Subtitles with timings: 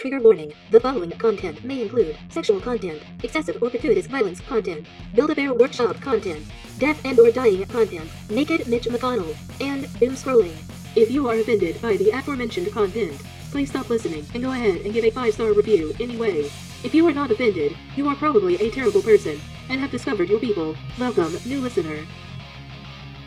[0.00, 0.50] Trigger warning.
[0.70, 6.46] The following content may include sexual content, excessive or gratuitous violence content, Build-A-Bear Workshop content,
[6.78, 10.56] death and or dying content, naked Mitch McConnell, and doom scrolling.
[10.96, 13.12] If you are offended by the aforementioned content,
[13.50, 16.50] please stop listening and go ahead and give a 5-star review anyway.
[16.82, 19.38] If you are not offended, you are probably a terrible person
[19.68, 20.76] and have discovered your people.
[20.98, 22.06] Welcome, new listener.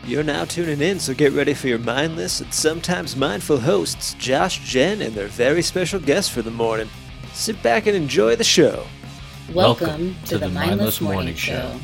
[0.06, 4.58] You're now tuning in, so get ready for your mindless and sometimes mindful hosts, Josh,
[4.58, 6.90] Jen, and their very special guest for the morning.
[7.32, 8.86] Sit back and enjoy the show.
[9.54, 11.80] Welcome, to, the, Mindless, Morning, Show.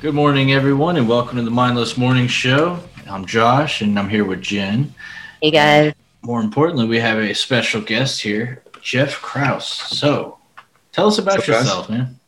[0.00, 2.80] Good morning, everyone, and welcome to the Mindless Morning Show.
[3.08, 4.92] I'm Josh, and I'm here with Jen.
[5.40, 5.94] Hey guys.
[6.22, 9.68] More importantly, we have a special guest here, Jeff Krauss.
[9.96, 10.38] So,
[10.90, 11.64] tell us about What's up, guys?
[11.66, 12.19] yourself, man.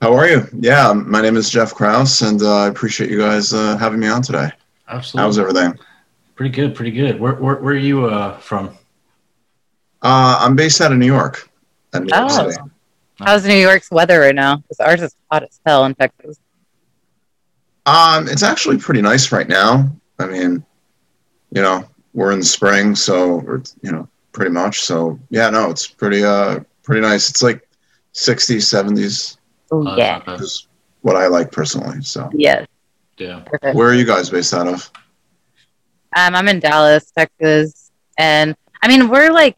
[0.00, 0.46] How are you?
[0.58, 4.08] Yeah, my name is Jeff Krauss, and uh, I appreciate you guys uh, having me
[4.08, 4.50] on today.
[4.88, 5.26] Absolutely.
[5.26, 5.78] How's everything?
[6.36, 7.20] Pretty good, pretty good.
[7.20, 8.68] Where, where, where are you uh, from?
[10.02, 11.50] Uh, I'm based out of New York,
[11.92, 12.50] New York Oh.
[12.50, 12.56] City.
[13.18, 14.56] How's New York's weather right now?
[14.56, 16.38] Because ours is hot as hell in Texas.
[17.84, 19.90] Um, it's actually pretty nice right now.
[20.18, 20.64] I mean,
[21.52, 21.84] you know,
[22.14, 24.80] we're in the spring, so we're, you know, pretty much.
[24.80, 27.28] So yeah, no, it's pretty uh pretty nice.
[27.28, 27.68] It's like
[28.14, 29.36] 60s, 70s,
[29.70, 30.22] Oh Uh, yeah.
[30.26, 30.66] uh, is
[31.02, 32.02] what I like personally.
[32.02, 32.66] So Yes.
[33.18, 33.40] yeah.
[33.46, 33.74] Perfect.
[33.76, 34.90] where are you guys based out of?
[36.16, 39.56] Um, I'm in Dallas, Texas, and I mean we're like,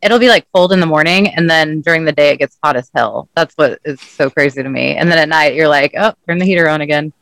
[0.00, 2.76] it'll be like cold in the morning, and then during the day it gets hot
[2.76, 3.28] as hell.
[3.34, 4.96] That's what is so crazy to me.
[4.96, 7.12] And then at night you're like, oh, turn the heater on again.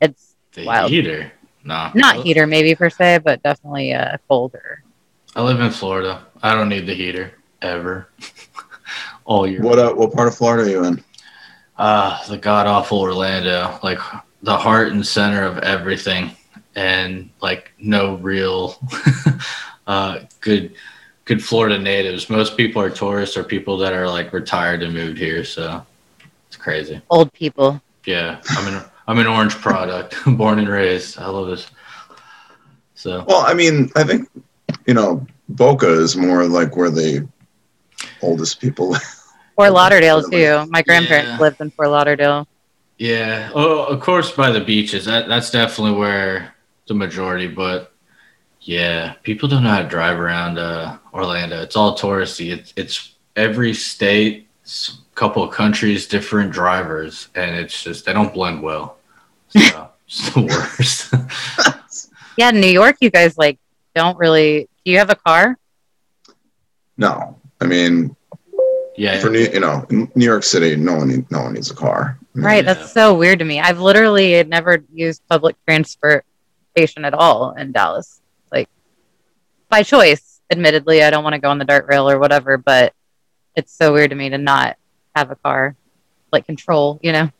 [0.00, 0.90] It's The Wild.
[0.90, 1.32] heater.
[1.64, 1.90] Nah.
[1.94, 4.82] not I- heater maybe per se, but definitely uh, colder.
[5.34, 6.24] I live in Florida.
[6.42, 8.08] I don't need the heater ever.
[9.24, 9.62] All year.
[9.62, 11.02] What uh, what part of Florida are you in?
[11.76, 13.98] Uh, the god awful Orlando, like
[14.42, 16.30] the heart and center of everything,
[16.76, 18.78] and like no real
[19.86, 20.74] uh, good
[21.24, 22.30] good Florida natives.
[22.30, 25.84] Most people are tourists or people that are like retired and moved here, so
[26.46, 27.00] it's crazy.
[27.10, 27.80] Old people.
[28.06, 31.18] Yeah, I'm an I'm an orange product, born and raised.
[31.18, 31.70] I love this.
[32.94, 34.28] So Well, I mean, I think
[34.86, 37.26] you know, Boca is more like where the
[38.22, 39.23] oldest people live.
[39.56, 40.66] Fort Lauderdale too.
[40.70, 41.38] My grandparents Yeah.
[41.38, 42.46] lived in Fort Lauderdale.
[42.98, 43.50] Yeah.
[43.54, 45.04] Oh, of course, by the beaches.
[45.04, 46.54] That that's definitely where
[46.88, 47.48] the majority.
[47.48, 47.92] But
[48.60, 51.60] yeah, people don't know how to drive around uh, Orlando.
[51.62, 52.52] It's all touristy.
[52.52, 58.32] It's it's every state, s- couple of countries, different drivers, and it's just they don't
[58.34, 58.96] blend well.
[59.48, 61.14] So it's the worst.
[62.36, 63.60] Yeah, New York, you guys like
[63.94, 64.68] don't really.
[64.84, 65.56] Do you have a car?
[66.96, 68.16] No, I mean,
[68.96, 69.20] yeah.
[69.20, 72.18] for New, you know, New York City, no one need, no one needs a car.
[72.20, 72.64] I mean, Right.
[72.64, 72.74] Yeah.
[72.74, 73.60] That's so weird to me.
[73.60, 78.20] I've literally never used public transportation at all in Dallas.
[78.50, 78.68] Like
[79.68, 82.94] by choice, admittedly, I don't want to go on the DART rail or whatever, but
[83.56, 84.76] it's so weird to me to not
[85.14, 85.76] have a car,
[86.32, 87.30] like control, you know?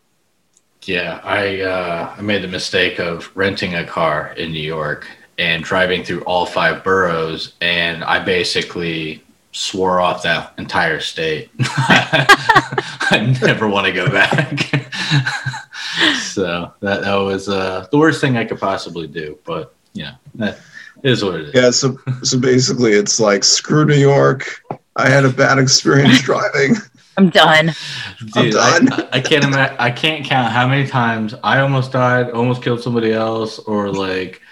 [0.82, 5.06] Yeah, I uh, I made the mistake of renting a car in New York
[5.38, 9.23] and driving through all five boroughs, and I basically
[9.54, 11.50] swore off that entire state.
[11.60, 14.58] I never want to go back.
[16.20, 19.38] so that that was uh, the worst thing I could possibly do.
[19.44, 20.58] But yeah, know, that
[21.02, 21.54] is what it is.
[21.54, 24.62] Yeah, so so basically, it's like screw New York.
[24.96, 26.76] I had a bad experience driving.
[27.16, 27.72] I'm done.
[28.34, 28.92] I'm done.
[28.92, 29.76] I- I can't imagine.
[29.78, 34.42] I can't count how many times I almost died, almost killed somebody else, or like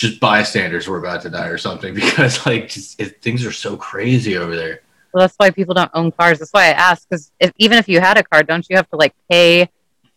[0.00, 3.76] just bystanders were about to die or something because like just, it, things are so
[3.76, 4.80] crazy over there.
[5.12, 6.38] Well, that's why people don't own cars.
[6.38, 8.96] That's why I asked because even if you had a car, don't you have to
[8.96, 9.68] like pay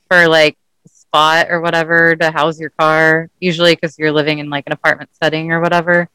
[0.10, 3.30] for like a spot or whatever to house your car?
[3.42, 6.08] Usually, because you're living in like an apartment setting or whatever.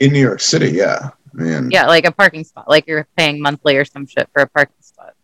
[0.00, 1.10] In New York City, yeah.
[1.32, 2.68] I mean, Yeah, like a parking spot.
[2.68, 5.14] Like you're paying monthly or some shit for a parking spot.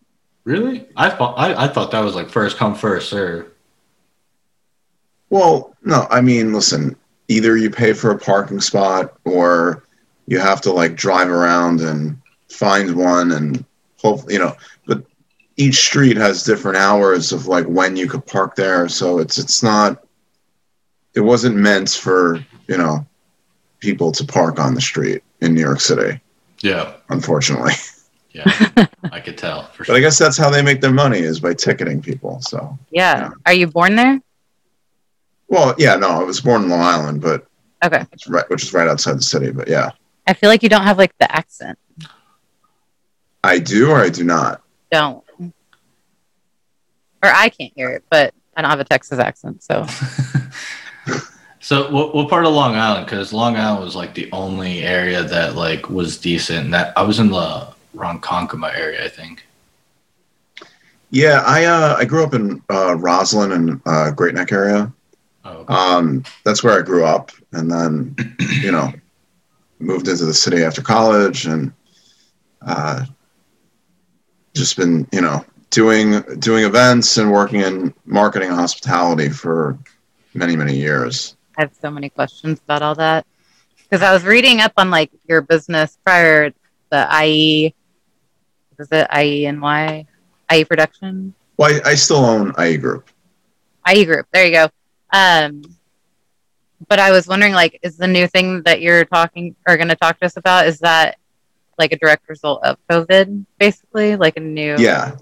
[0.45, 0.87] Really?
[0.97, 3.51] I thought I, I thought that was like first come first serve.
[5.29, 6.97] Well, no, I mean, listen,
[7.29, 9.85] either you pay for a parking spot or
[10.27, 13.65] you have to like drive around and find one and
[13.99, 15.05] hope, you know, but
[15.57, 18.89] each street has different hours of like when you could park there.
[18.89, 20.05] So it's, it's not,
[21.15, 23.07] it wasn't meant for, you know,
[23.81, 26.21] people to park on the street in New York City,
[26.63, 27.73] Yeah, unfortunately.
[28.33, 29.97] yeah, I could tell for But.
[29.97, 32.41] I guess that's how they make their money is by ticketing people.
[32.41, 33.21] So, Yeah.
[33.21, 33.31] Yeah.
[33.47, 34.21] Are you born there?
[35.49, 37.47] Well, yeah, no, I was born in Long Island, but
[37.85, 38.05] Okay.
[38.13, 39.51] it's right, which is right outside the city.
[39.51, 39.91] But yeah,
[40.27, 41.79] I feel like you don't have like the accent.
[43.45, 44.63] I do or I do not.
[44.91, 45.23] Don't.
[47.23, 49.63] Or I can't hear it, but I don't have a Texas accent.
[49.63, 49.87] So
[51.61, 53.07] So what what part of Long Island?
[53.07, 56.67] Because Long Island was like the only area that like was decent.
[56.67, 59.45] And that I was in the Ronkonkoma area, I think.
[61.11, 64.93] Yeah, I uh, I grew up in uh, Roslyn and uh, Great Neck area.
[65.49, 65.75] Oh, okay.
[65.75, 68.15] Um, that's where I grew up, and then
[68.61, 68.93] you know
[69.79, 71.73] moved into the city after college, and
[72.63, 73.07] uh,
[74.55, 79.79] just been you know doing doing events and working in marketing and hospitality for
[80.35, 81.37] many many years.
[81.57, 83.27] I have so many questions about all that
[83.83, 86.53] because I was reading up on like your business prior
[86.91, 87.75] the IE.
[88.77, 90.07] Was it IE and Y?
[90.53, 91.35] IE production.
[91.57, 93.11] Well, I, I still own IE Group.
[93.93, 94.27] IE group.
[94.33, 94.69] There you go.
[95.13, 95.63] Um,
[96.89, 99.97] but I was wondering, like, is the new thing that you're talking or going to
[99.97, 101.19] talk to us about is that
[101.79, 104.77] like a direct result of COVID, basically, like a new?
[104.79, 105.17] Yeah,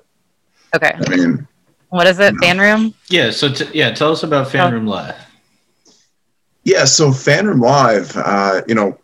[0.74, 0.92] Okay.
[0.94, 1.46] I mean,
[1.88, 2.34] What is it?
[2.34, 2.40] No.
[2.40, 2.94] FanRoom.
[3.08, 3.30] yeah.
[3.30, 4.72] So t- yeah, tell us about Fan Oh.
[4.76, 5.14] Room Live.
[6.64, 8.98] Yeah, so FanRoom Live, uh, you know,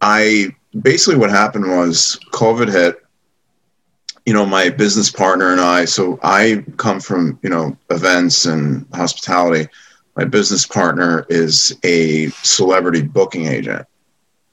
[0.00, 3.00] I basically what happened was COVID hit.
[4.26, 8.86] You know, my business partner and I, so I come from, you know, events and
[8.94, 9.68] hospitality.
[10.16, 13.86] My business partner is a celebrity booking agent.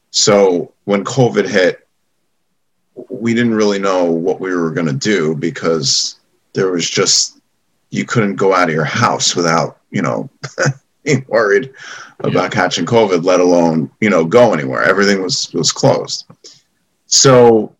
[0.10, 1.88] So when COVID hit,
[3.10, 6.20] we didn't really know what we were going to do because
[6.54, 7.40] there was just,
[7.90, 10.30] you couldn't go out of your house without, you know,
[11.04, 11.74] being worried
[12.20, 14.84] about catching COVID, let alone you know go anywhere.
[14.84, 16.26] Everything was was closed.
[17.08, 17.76] So,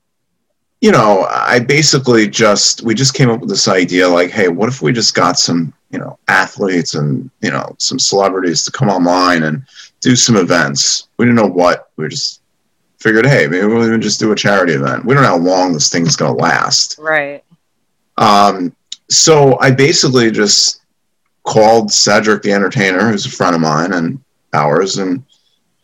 [0.82, 4.68] you know, I basically just we just came up with this idea like, hey, what
[4.68, 8.90] if we just got some you know athletes and you know some celebrities to come
[8.90, 9.64] online and
[10.00, 11.08] do some events.
[11.18, 11.92] We didn't know what.
[11.98, 12.42] We just
[13.00, 15.06] figured, hey, maybe we'll even just do a charity event.
[15.06, 16.98] We don't know how long this thing's gonna last.
[17.00, 17.44] Right.
[18.18, 18.76] Um,
[19.10, 20.82] so I basically just
[21.44, 24.20] called Cedric the entertainer, who's a friend of mine and
[24.54, 25.24] ours, and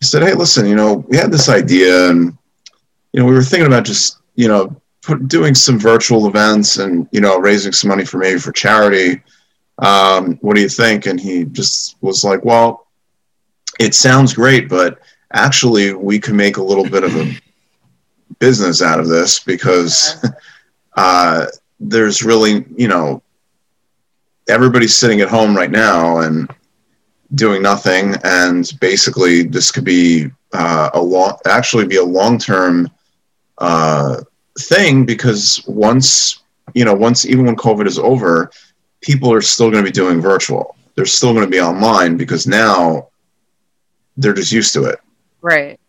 [0.02, 2.38] I said, "Hey, listen, you know, we had this idea, and
[3.12, 4.76] you know, we were thinking about just you know
[5.08, 9.22] put, doing some virtual events and you know raising some money for maybe for charity.
[9.80, 12.88] Um, what do you think?" And he just was like, "Well,
[13.80, 15.00] it sounds great, but
[15.34, 17.34] actually, we can make a little bit of a
[18.40, 20.24] business out of this because."
[20.98, 21.46] uh,
[21.80, 23.22] there's really, you know,
[24.50, 26.50] everybody's sitting at home right now and
[27.36, 32.90] doing nothing, and basically this could be uh, a long, actually be a long-term
[33.58, 34.22] uh,
[34.60, 36.44] thing because once,
[36.74, 38.52] you know, once even when COVID is over,
[39.02, 40.76] people are still going to be doing virtual.
[40.96, 43.10] They're still going to be online because now
[44.18, 45.00] they're just used to it.
[45.42, 45.80] Right.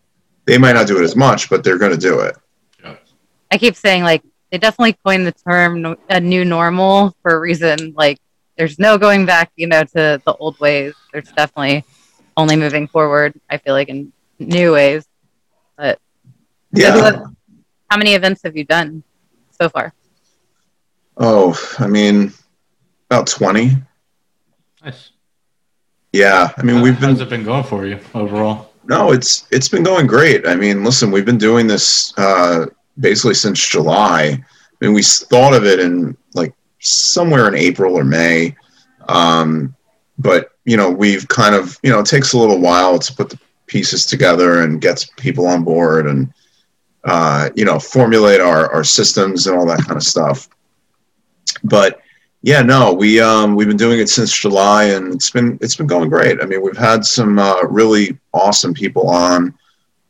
[0.45, 2.35] They might not do it as much, but they're going to do it.
[3.51, 7.93] I keep saying like they definitely coined the term a new normal for a reason.
[7.95, 8.19] Like
[8.57, 10.93] there's no going back, you know, to the old ways.
[11.11, 11.83] There's definitely
[12.37, 13.39] only moving forward.
[13.49, 15.05] I feel like in new ways.
[15.77, 15.99] But
[16.73, 17.23] Yeah.
[17.89, 19.03] How many events have you done
[19.51, 19.93] so far?
[21.17, 22.33] Oh, I mean,
[23.09, 23.71] about 20.
[24.83, 25.11] Nice.
[26.13, 28.71] Yeah, I mean, we've How's been it been going for you overall?
[28.85, 30.47] no, it's it's been going great.
[30.47, 32.65] I mean, listen, we've been doing this uh,
[32.99, 34.23] basically since July.
[34.23, 38.55] I mean, we thought of it in like somewhere in April or May,
[39.07, 39.75] um,
[40.17, 43.29] but you know, we've kind of you know, it takes a little while to put
[43.29, 46.33] the pieces together and get people on board and
[47.03, 50.49] uh, you know, formulate our our systems and all that kind of stuff.
[51.63, 52.01] But
[52.41, 55.87] yeah, no, we um, we've been doing it since July, and it's been it's been
[55.87, 56.41] going great.
[56.41, 59.53] I mean, we've had some uh, really awesome people on.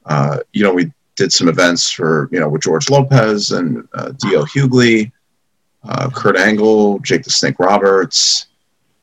[0.05, 4.11] Uh, you know, we did some events for you know with George Lopez and uh,
[4.21, 4.45] D.L.
[4.45, 5.11] Hughley,
[5.83, 8.47] uh, Kurt Angle, Jake the Snake Roberts,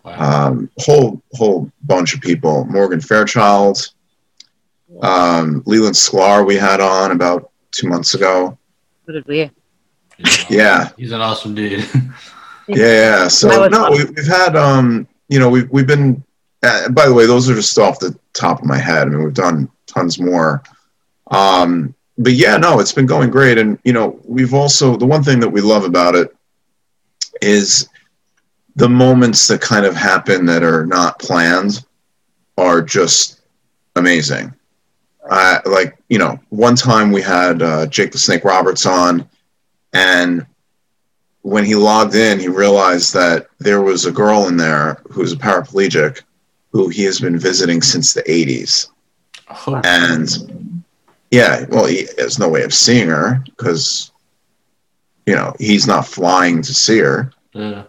[0.05, 0.49] Wow.
[0.51, 2.65] um, whole whole bunch of people.
[2.67, 3.91] Morgan Fairchild,
[5.03, 8.57] um, Leland Sklar, we had on about two months ago.
[9.05, 9.51] What did we?
[10.49, 11.85] Yeah, He's an awesome dude.
[12.69, 13.29] Yeah, yeah.
[13.29, 16.21] So no, we, we've had um, you know, we've we've been.
[16.65, 19.07] Uh, by the way, those are just off the top of my head.
[19.07, 20.65] I mean, we've done tons more.
[21.31, 25.23] Um, but yeah, no, it's been going great, and you know, we've also the one
[25.23, 26.35] thing that we love about it
[27.41, 27.89] is
[28.75, 31.85] the moments that kind of happen that are not planned
[32.59, 33.43] are just
[33.95, 34.53] amazing.
[35.29, 39.29] Uh, like you know, one time we had uh, Jake the Snake Roberts on,
[39.93, 40.47] and
[41.43, 45.37] when he logged in, he realized that there was a girl in there who's a
[45.37, 46.23] paraplegic
[46.73, 48.89] who he has been visiting since the 80s.
[49.49, 50.83] Oh, And
[51.31, 54.11] yeah, well, he has no way of seeing her because,
[55.25, 57.85] you know, he's not flying to see her, yeah.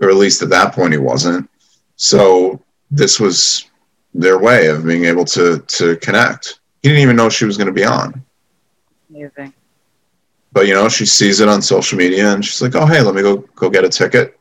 [0.00, 1.48] or at least at that point he wasn't.
[1.94, 3.66] So this was,
[4.18, 6.60] their way of being able to to connect.
[6.86, 8.22] He didn't even know she was going to be on,
[9.10, 9.52] Amazing.
[10.52, 13.12] but you know she sees it on social media and she's like, "Oh hey, let
[13.12, 14.38] me go go get a ticket."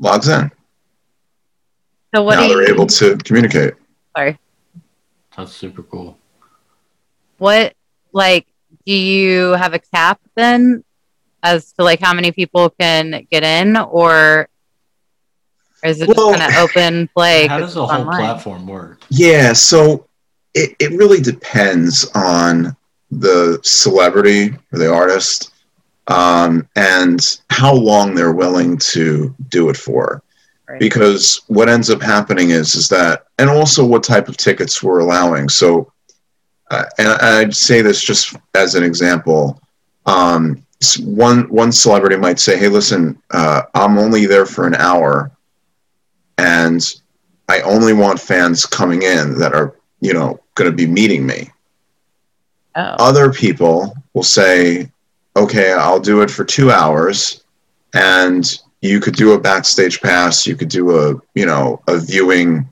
[0.00, 0.50] Logs in.
[2.12, 3.74] So what now do they're able to communicate.
[4.16, 4.36] sorry.
[5.36, 6.18] That's super cool.
[7.36, 7.74] What
[8.12, 8.48] like
[8.84, 10.82] do you have a cap then
[11.44, 14.48] as to like how many people can get in or
[15.84, 17.46] is it Well, just kind of open play?
[17.46, 18.18] How does the it's whole online?
[18.22, 19.02] platform work?
[19.10, 20.07] Yeah, so
[20.58, 22.76] it, it really depends on
[23.10, 25.52] the celebrity or the artist
[26.08, 30.22] um, and how long they're willing to do it for.
[30.68, 30.80] Right.
[30.80, 34.98] Because what ends up happening is is that, and also what type of tickets we're
[34.98, 35.48] allowing.
[35.48, 35.92] So,
[36.70, 39.62] uh, and I'd say this just as an example.
[40.04, 40.66] Um,
[41.00, 45.30] one one celebrity might say, "Hey, listen, uh, I'm only there for an hour,
[46.36, 46.84] and
[47.48, 51.50] I only want fans coming in that are, you know, going to be meeting me.
[52.76, 54.90] Oh, Other people will say,
[55.36, 57.42] okay, I'll do it for two hours
[57.94, 60.46] and you could do a backstage pass.
[60.46, 62.70] You could do a, you know, a viewing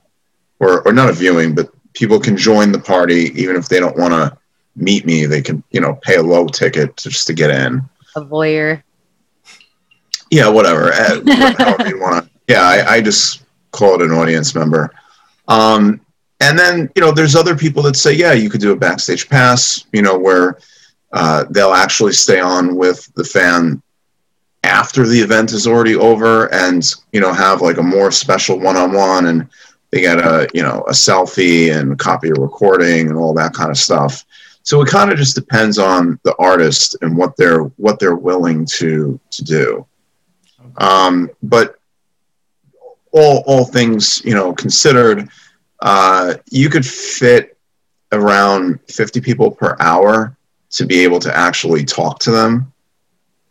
[0.59, 3.97] or, or not a viewing, but people can join the party even if they don't
[3.97, 4.37] want to
[4.75, 5.25] meet me.
[5.25, 7.81] They can, you know, pay a low ticket just to get in.
[8.15, 8.81] a voyeur.
[10.31, 10.91] Yeah, whatever.
[10.93, 11.19] eh,
[11.57, 12.31] however you want to.
[12.47, 14.89] Yeah, I, I just call it an audience member.
[15.47, 15.99] Um,
[16.39, 19.29] and then you know, there's other people that say, yeah, you could do a backstage
[19.29, 19.85] pass.
[19.91, 20.57] You know, where
[21.13, 23.81] uh, they'll actually stay on with the fan
[24.63, 29.27] after the event is already over, and you know, have like a more special one-on-one,
[29.27, 29.47] and
[29.91, 33.71] they get a you know a selfie and copy a recording and all that kind
[33.71, 34.25] of stuff.
[34.63, 38.65] So it kind of just depends on the artist and what they're what they're willing
[38.73, 39.85] to to do.
[40.77, 41.79] Um, but
[43.11, 45.29] all all things you know considered,
[45.81, 47.57] uh, you could fit
[48.11, 50.35] around fifty people per hour
[50.69, 52.71] to be able to actually talk to them,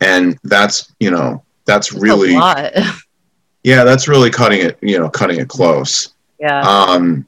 [0.01, 2.73] and that's you know that's really a lot.
[3.63, 6.13] yeah that's really cutting it you know cutting it close.
[6.39, 6.61] yeah.
[6.61, 7.27] Um,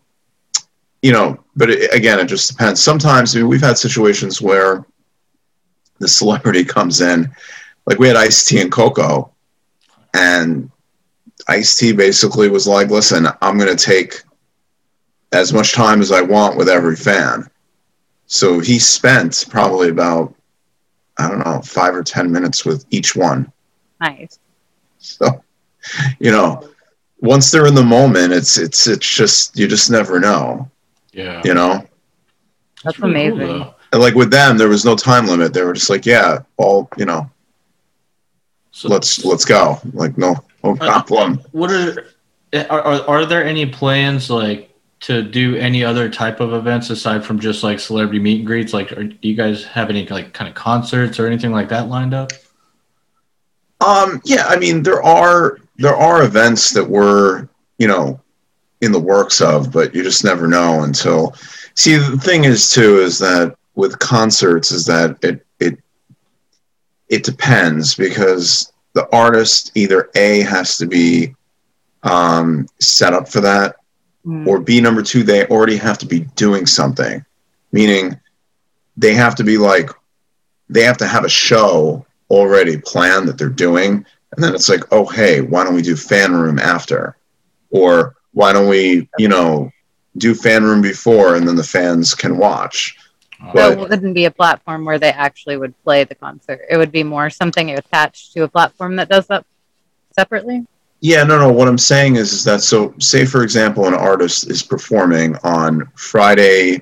[1.01, 2.83] you know, but it, again, it just depends.
[2.83, 4.85] Sometimes I mean, we've had situations where
[5.99, 7.29] the celebrity comes in,
[7.85, 9.31] like we had Ice T and Coco,
[10.13, 10.69] and
[11.47, 14.23] Ice T basically was like, "Listen, I'm going to take
[15.31, 17.49] as much time as I want with every fan."
[18.27, 20.33] So he spent probably about
[21.17, 23.51] I don't know five or ten minutes with each one.
[24.01, 24.39] nice.
[24.99, 25.43] So,
[26.19, 26.69] you know,
[27.21, 30.69] once they're in the moment, it's it's it's just you just never know.
[31.13, 31.41] Yeah.
[31.43, 31.85] You know,
[32.83, 33.59] That's It's really amazing.
[33.59, 33.73] though.
[33.93, 35.53] and like with them, there was no time limit.
[35.53, 37.29] They were just like, yeah, all you know,
[38.71, 39.79] So, let's let's go.
[39.93, 41.41] Like no no uh, problem.
[41.51, 42.05] What are,
[42.53, 44.68] are are are there any plans like
[45.01, 48.73] to do any other type of events aside from just like celebrity meet and greets?
[48.73, 51.87] Like, are, do you guys have any like kind of concerts or anything like that
[51.87, 52.31] lined up?
[53.81, 58.19] Um, yeah, I mean there are there are events that we're you know
[58.81, 61.35] in the works of, but you just never know until.
[61.75, 65.79] See, the thing is too is that with concerts is that it it
[67.07, 71.33] it depends because the artist either a has to be
[72.03, 73.77] um, set up for that
[74.25, 74.47] Mm.
[74.47, 77.23] or B number two, they already have to be doing something,
[77.71, 78.19] meaning
[78.97, 79.89] they have to be like,
[80.67, 84.05] they have to have a show already planned that they're doing.
[84.35, 87.17] And then it's like, oh, hey, why don't we do FanRoom after?
[87.71, 89.71] Or why don't we, you know,
[90.17, 92.97] do FanRoom before and then the fans can watch?
[93.41, 96.61] Uh, So it wouldn't be a platform where they actually would play the concert.
[96.69, 99.45] It would be more something attached to a platform that does that
[100.11, 100.67] separately.
[101.01, 101.51] Yeah, no, no.
[101.51, 102.93] What I'm saying is, is that so?
[102.99, 106.81] Say, for example, an artist is performing on Friday,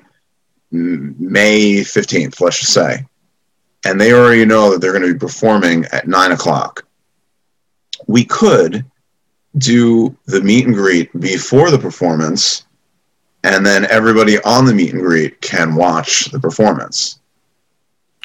[0.72, 2.40] May 15th.
[2.40, 3.06] Let's just say,
[3.84, 6.84] and they already know that they're going to be performing at nine o'clock.
[8.08, 8.84] We could
[9.58, 12.66] do the meet and greet before the performance,
[13.44, 17.20] and then everybody on the meet and greet can watch the performance.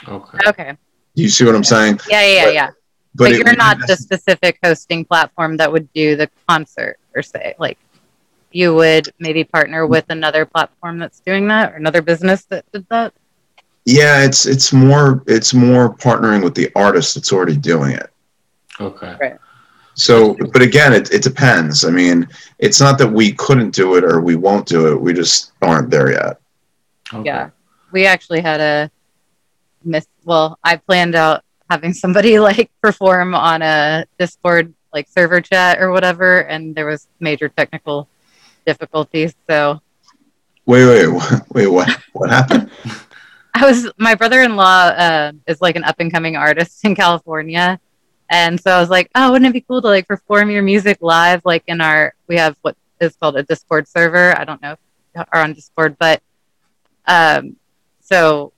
[0.07, 0.37] Okay.
[0.47, 0.77] Okay.
[1.15, 1.99] Do you see what I'm saying?
[2.09, 2.45] Yeah, yeah, yeah.
[2.45, 2.69] But- yeah.
[3.15, 7.55] But, it you're not the specific hosting platform that would do the concert per se.
[7.59, 7.77] Like
[8.51, 12.87] you would maybe partner with another platform that's doing that or another business that did
[12.89, 13.13] that.
[13.85, 18.09] Yeah, it's it's more it's more partnering with the artist that's already doing it.
[18.79, 19.15] Okay.
[19.19, 19.37] Right.
[19.95, 21.85] So, but again, it, it depends.
[21.85, 22.27] I mean,
[22.57, 24.99] it's not that we couldn't do it or we won't do it.
[24.99, 26.39] We just aren't there yet.
[27.13, 27.23] okay.
[27.25, 27.49] Yeah.
[27.91, 28.91] We actually had a
[29.83, 35.81] miss well, I planned out having somebody like perform on a Discord like server chat
[35.81, 38.07] or whatever and there was major technical
[38.65, 39.33] difficulties.
[39.49, 39.81] So
[40.65, 41.89] Wait, wait, wait, what?
[42.13, 42.71] What happened?
[43.53, 47.79] I was my brother-in-law uh, is like an up-and-coming artist in California,
[48.29, 50.99] and so I was like, oh, wouldn't it be cool to like perform your music
[51.01, 54.37] live, like in our we have what is called a Discord server.
[54.39, 54.79] I don't know if
[55.15, 56.21] you are on Discord, but
[57.05, 57.57] um,
[57.99, 58.52] so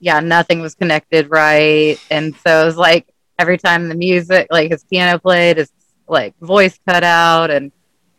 [0.00, 3.06] yeah, nothing was connected right, and so it was like
[3.38, 5.70] every time the music, like his piano played, his
[6.08, 7.72] like voice cut out, and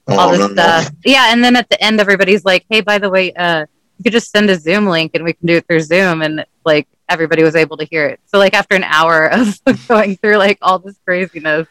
[0.08, 0.54] all Oh, this no, no.
[0.54, 0.92] stuff.
[1.06, 3.66] Yeah, and then at the end, everybody's like, "Hey, by the way, uh,
[3.98, 6.46] you could just send a Zoom link, and we can do it through Zoom." And
[6.66, 8.20] like everybody was able to hear it.
[8.26, 11.68] So like after an hour of going through like all this craziness,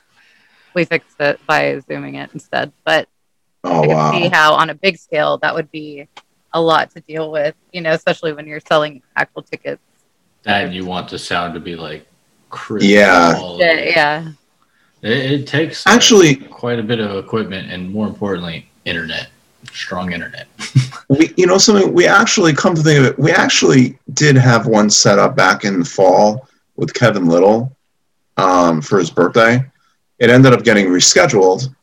[0.74, 2.72] we fixed it by zooming it instead.
[2.84, 3.08] But
[3.64, 4.10] Oh I can wow.
[4.12, 6.08] see how on a big scale that would be
[6.52, 7.54] a lot to deal with.
[7.72, 9.82] You know, especially when you're selling actual tickets.
[10.42, 12.06] That and you want the sound to be like
[12.48, 12.86] crisp.
[12.86, 13.56] Yeah.
[13.56, 14.28] Yeah, yeah,
[15.02, 19.28] It, it takes uh, Actually, quite a bit of equipment and more importantly, internet.
[19.72, 20.48] Strong internet.
[21.08, 24.66] we, you know, something we actually come to think of it, we actually did have
[24.66, 27.76] one set up back in the fall with Kevin Lyttle
[28.36, 29.62] um, for his birthday.
[30.18, 31.74] It ended up getting rescheduled,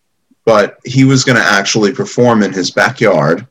[0.46, 3.48] but he was going to actually perform in his backyard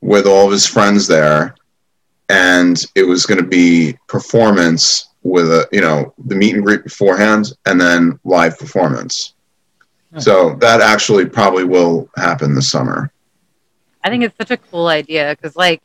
[0.00, 1.54] with all of his friends there,
[2.28, 6.84] and it was going to be performance with a, you know, the meet and greet
[6.84, 9.34] beforehand, and then live performance.
[10.12, 10.20] Hmm.
[10.20, 13.10] So that actually probably will happen this summer.
[14.02, 15.82] I think it's such a cool idea because, like,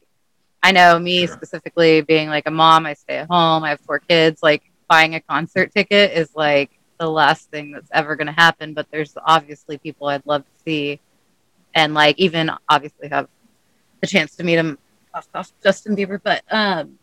[0.62, 1.36] I know me Sure.
[1.36, 4.43] specifically being like a mom, I stay at home, I have four kids.
[4.43, 8.74] Like, buying a concert ticket is like the last thing that's ever going to happen.
[8.74, 11.00] But there's obviously people I'd love to see,
[11.75, 13.29] and like even obviously have
[14.01, 14.77] the chance to meet him.
[15.13, 16.99] Off, off Justin Bieber, but um,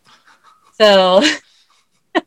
[0.73, 1.21] so,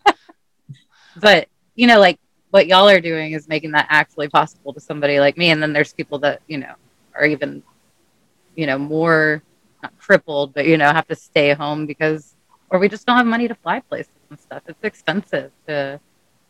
[1.20, 2.18] but you know, like
[2.50, 5.50] what y'all are doing is making that actually possible to somebody like me.
[5.50, 6.74] And then there's people that you know
[7.14, 7.62] are even
[8.54, 9.42] you know, more
[9.82, 12.34] not crippled, but you know, have to stay home because,
[12.70, 14.62] or we just don't have money to fly places and stuff.
[14.66, 15.98] It's expensive to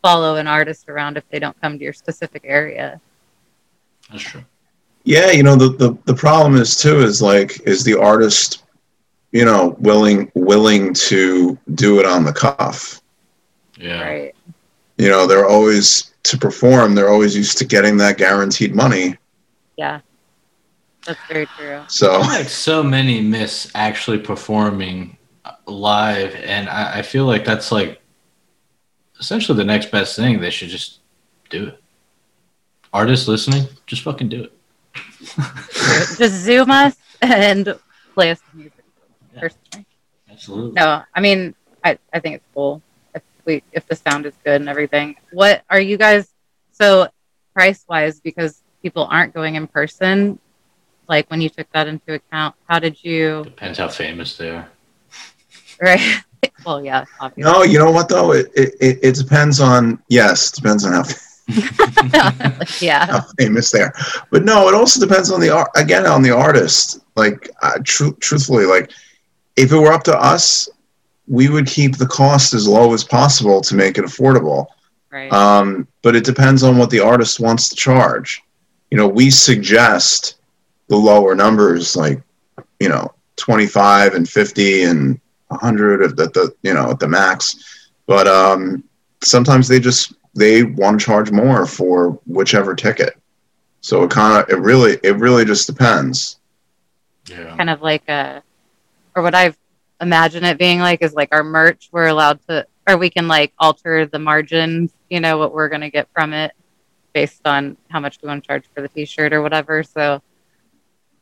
[0.01, 2.99] follow an artist around if they don't come to your specific area.
[4.09, 4.43] That's true.
[5.03, 8.60] Yeah, you know the, the the problem is too is like is the artist,
[9.31, 13.01] you know, willing willing to do it on the cuff.
[13.77, 14.01] Yeah.
[14.01, 14.35] Right.
[14.97, 16.95] You know, they're always to perform.
[16.95, 19.17] They're always used to getting that guaranteed money.
[19.77, 20.01] Yeah.
[21.05, 21.81] That's very true.
[21.87, 25.17] So like so many miss actually performing
[25.65, 28.01] live and I, I feel like that's like
[29.19, 30.99] essentially the next best thing they should just
[31.49, 31.81] do it
[32.93, 34.53] artists listening just fucking do it
[36.17, 37.75] just zoom us and
[38.13, 38.80] play us some music.
[39.33, 39.39] Yeah.
[39.41, 39.85] Personally.
[40.29, 42.81] absolutely No, I mean, I, I think it's cool
[43.15, 45.15] if we if the sound is good and everything.
[45.31, 46.33] What are you guys?
[46.71, 47.07] So
[47.53, 50.39] price wise, because people aren't going in person.
[51.07, 53.43] Like when you took that into account, how did you?
[53.43, 54.69] depends how famous they are
[55.81, 56.01] Right.
[56.65, 57.51] well, yeah, obviously.
[57.51, 58.31] no, you know what though?
[58.33, 61.03] It it, it, it depends on yes, depends on how,
[62.79, 63.07] yeah.
[63.07, 63.93] how famous they are.
[64.31, 66.99] But no, it also depends on the art again on the artist.
[67.15, 68.91] Like uh, tru- truthfully, like
[69.55, 70.69] if it were up to us,
[71.27, 74.67] we would keep the cost as low as possible to make it affordable.
[75.11, 75.31] Right.
[75.31, 78.41] Um, but it depends on what the artist wants to charge.
[78.89, 80.35] You know, we suggest
[80.87, 82.21] the lower numbers, like
[82.79, 85.19] you know, twenty five and fifty and
[85.51, 87.89] hundred at the, the you know at the max.
[88.07, 88.83] But um,
[89.23, 93.17] sometimes they just they want to charge more for whichever ticket.
[93.81, 96.37] So it kind of it really it really just depends.
[97.27, 98.43] yeah kind of like a,
[99.15, 99.57] or what I've
[99.99, 101.89] imagined it being like is like our merch.
[101.91, 104.91] We're allowed to, or we can like alter the margins.
[105.09, 106.53] You know what we're gonna get from it
[107.13, 109.83] based on how much we want to charge for the T-shirt or whatever.
[109.83, 110.21] So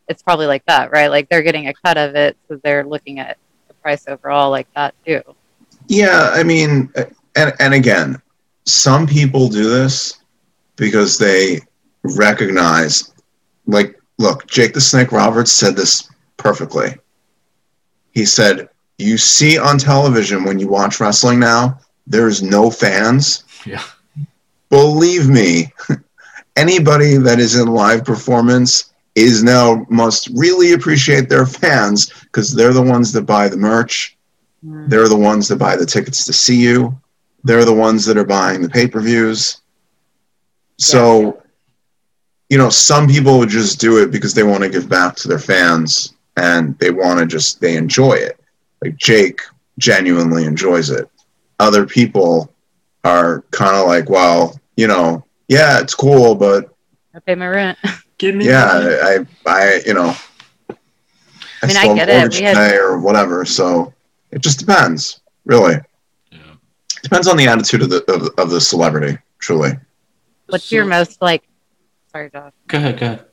[0.08, 1.08] it's probably like that, right?
[1.08, 4.68] Like they're getting a cut of it, so they're looking at the price overall like
[4.74, 5.22] that too.
[5.88, 6.92] Yeah, I mean,
[7.36, 8.22] and and again,
[8.66, 10.20] some people do this
[10.76, 11.60] because they
[12.04, 13.14] recognize,
[13.66, 16.96] like, look, Jake the Snake Roberts said this perfectly.
[18.20, 23.46] He said, "You see on television when you watch wrestling now, there's no fans.
[23.66, 23.84] yeah
[24.70, 25.72] Believe me,
[26.58, 32.74] anybody that is in live performance is now must really appreciate their fans because they're
[32.74, 34.18] the ones that buy the merch."
[34.66, 34.90] Mm.
[34.90, 37.00] They're the ones that buy the tickets to see you.
[37.46, 39.62] They're the ones that are buying the pay per views.
[40.78, 41.42] So,
[42.50, 45.30] you know, some people would just do it because they want to give back to
[45.30, 48.40] their fans and they want to just, they enjoy it.
[48.84, 49.42] Like Jake
[49.78, 51.10] genuinely enjoys it.
[51.60, 52.54] Other people
[53.04, 56.74] are kind of like, well, you know, yeah, it's cool, but
[57.14, 57.78] I pay my rent.
[58.18, 58.66] give me yeah,
[59.04, 60.16] I, I, you know,
[61.62, 62.40] I mean, I still have get it.
[62.40, 63.44] We had- or whatever.
[63.46, 63.94] So
[64.32, 65.76] it just depends, really.
[66.32, 66.40] Yeah.
[67.04, 69.72] Depends on the attitude of the of, of the celebrity, truly.
[70.48, 71.44] What's your most like?
[72.12, 72.54] Sorry, Josh.
[72.68, 73.26] Go ahead, go ahead.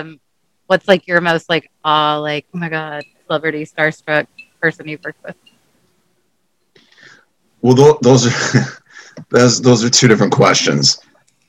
[0.00, 0.20] Um,
[0.66, 4.26] what's like your most like awe, like oh my god, celebrity starstruck
[4.60, 5.36] person you've worked with?
[7.62, 8.82] Well, tho- those are
[9.30, 11.00] those those are two different questions.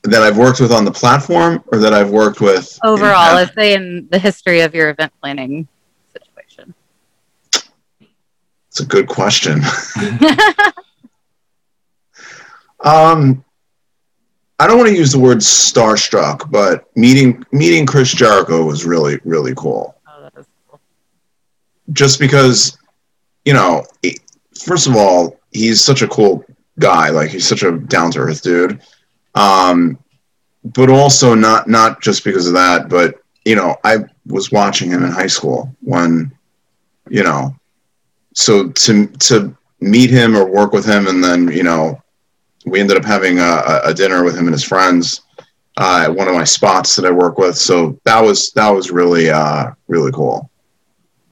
[0.04, 3.74] That I've worked with on the platform, or that I've worked with Overall, let's say
[3.74, 5.66] in the history of your event planning
[6.12, 6.72] situation.
[8.68, 9.60] It's a good question.
[12.80, 13.44] Um,
[14.58, 19.18] I don't want to use the word starstruck, but meeting meeting Chris Jericho was really
[19.24, 19.94] really cool.
[20.06, 20.28] oh,
[20.68, 20.80] cool.
[21.92, 22.76] Just because,
[23.44, 23.84] you know,
[24.58, 26.44] first of all, he's such a cool
[26.78, 27.10] guy.
[27.10, 28.80] Like he's such a down to earth dude.
[29.34, 29.98] Um,
[30.64, 35.04] but also not not just because of that, but you know, I was watching him
[35.04, 36.32] in high school when,
[37.08, 37.54] you know,
[38.34, 42.02] so to to meet him or work with him, and then you know,
[42.66, 45.22] we ended up having a, a- a dinner with him and his friends
[45.76, 47.56] uh, at one of my spots that I work with.
[47.56, 50.50] So that was that was really uh, really cool.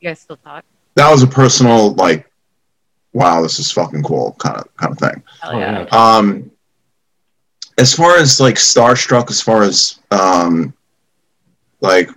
[0.01, 0.65] You guys still talk?
[0.95, 2.31] That was a personal like,
[3.13, 5.23] wow, this is fucking cool kind of kind of thing.
[5.43, 5.87] Hell Oh, yeah.
[5.91, 6.17] yeah.
[6.17, 6.51] Um,
[7.79, 10.73] as far as like starstruck, as far as um,
[11.81, 12.09] like,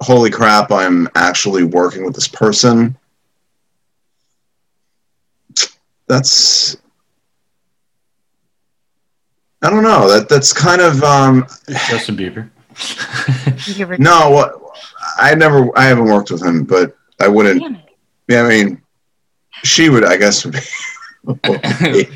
[0.00, 2.96] holy crap, I'm actually working with this person.
[6.08, 6.76] That's
[9.62, 10.08] I don't know.
[10.08, 12.50] That that's kind of um, Justin Bieber.
[13.98, 14.30] No.
[14.30, 14.62] What
[15.18, 17.60] I never I haven't worked with him, but I wouldn't.
[17.60, 17.80] Damn it.
[18.28, 18.82] Yeah, I mean,
[19.62, 20.04] she would.
[20.04, 20.60] I guess would be.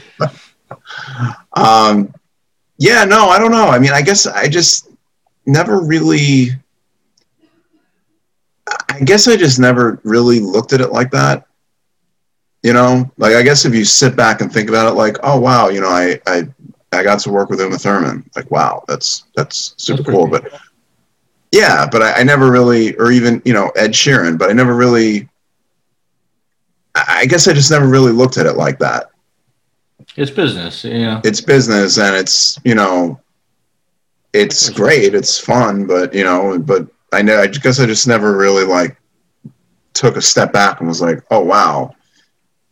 [1.53, 2.13] um,
[2.79, 3.69] yeah, no, I don't know.
[3.69, 4.91] I mean, I guess I just
[5.47, 6.51] never really.
[8.91, 11.47] I guess I just never really looked at it like that.
[12.63, 15.39] You know, like I guess if you sit back and think about it, like, oh
[15.39, 16.49] wow, you know, I I
[16.97, 18.29] I got to work with Uma Thurman.
[18.35, 20.29] Like, wow, that's that's super pretty cool.
[20.29, 20.53] But
[21.53, 24.75] yeah, but I, I never really, or even you know Ed Sheeran, but I never
[24.75, 25.29] really.
[26.95, 29.11] I I guess I just never really looked at it like that.
[30.17, 31.21] it's business, yeah.
[31.25, 33.21] It's business, and it's you know,
[34.33, 38.37] it's great, it's fun, but you know, but I know I guess I just never
[38.37, 38.97] really like
[39.95, 41.95] took a step back and was like, oh wow,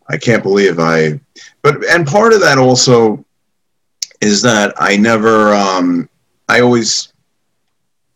[0.08, 1.20] I can't believe I.
[1.62, 3.23] But and part of that also
[4.20, 6.08] is that I never, um,
[6.48, 7.12] I always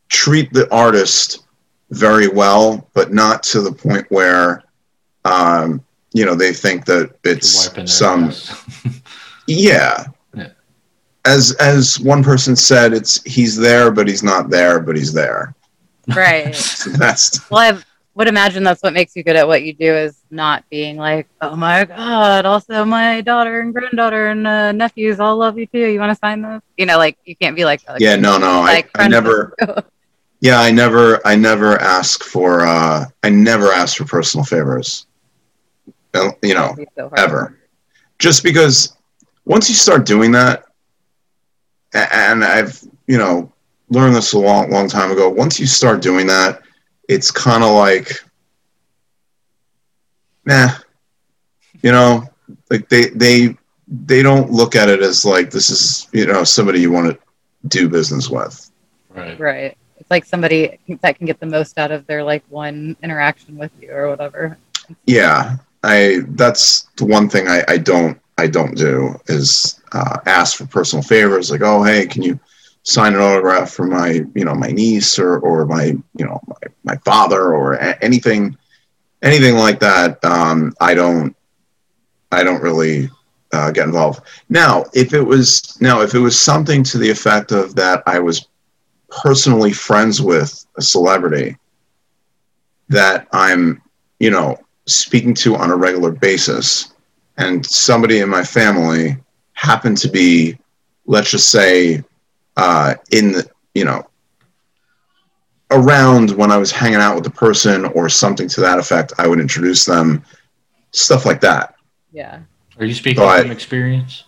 [0.08, 1.44] treat the artist
[1.90, 4.62] very well, but not to the point where,
[5.24, 8.32] um, you know, they think that it's some
[9.46, 10.04] yeah.
[10.34, 10.48] Yeah.
[11.24, 15.54] As as one person said, it's he's there, but he's not there, but he's there.
[16.14, 16.54] Right.
[16.54, 17.82] So that's Well, I
[18.18, 21.28] would imagine that's what makes you good at what you do is not being like,
[21.40, 25.86] oh my god, also my daughter and granddaughter and uh, nephews all love you too.
[25.86, 26.62] You want to sign this?
[26.78, 28.16] You know, like you can't be like, like yeah.
[28.16, 28.62] No, no.
[28.62, 29.54] I, like I friends never.
[30.40, 31.20] Yeah, I never.
[31.26, 32.66] I never ask for.
[32.66, 35.06] uh I never ask for personal favors.
[36.14, 37.58] Uh, You know, so ever.
[38.18, 38.96] Just because
[39.46, 40.64] once you start doing that,
[41.94, 43.52] and I've you know
[43.90, 45.28] learned this a long, long time ago.
[45.28, 46.62] Once you start doing that,
[47.08, 48.12] it's kind of like,
[50.44, 50.68] nah,
[51.82, 52.24] you know,
[52.70, 53.56] like they they
[53.88, 57.18] they don't look at it as like this is you know somebody you want to
[57.68, 58.70] do business with.
[59.14, 59.40] right.
[59.40, 59.78] Right.
[59.98, 63.72] It's like somebody that can get the most out of their like one interaction with
[63.80, 64.56] you or whatever.
[65.06, 70.56] Yeah, I that's the one thing I, I don't I don't do is uh, ask
[70.56, 72.38] for personal favors like oh hey can you
[72.82, 76.56] sign an autograph for my you know my niece or or my you know my,
[76.84, 78.56] my father or a- anything
[79.22, 81.36] anything like that um, I don't
[82.30, 83.10] I don't really
[83.52, 84.22] uh, get involved.
[84.48, 88.18] Now if it was now if it was something to the effect of that I
[88.18, 88.48] was
[89.08, 91.56] personally friends with a celebrity
[92.88, 93.82] that I'm
[94.18, 96.94] you know speaking to on a regular basis
[97.36, 99.16] and somebody in my family
[99.52, 100.58] happened to be
[101.06, 102.02] let's just say
[102.58, 104.04] uh, in the you know
[105.70, 109.26] around when i was hanging out with the person or something to that effect i
[109.26, 110.22] would introduce them
[110.92, 111.74] stuff like that
[112.12, 112.40] Yeah.
[112.78, 114.24] Are you speaking But- from experience?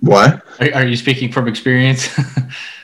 [0.00, 2.08] what are, are you speaking from experience?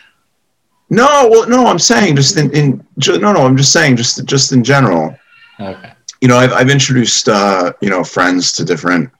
[0.91, 4.23] no well no i'm saying just in, in ju- no no i'm just saying just
[4.27, 5.17] just in general
[5.59, 5.93] okay.
[6.21, 9.11] you know, I've, I've introduced, uh, you know, friends to different,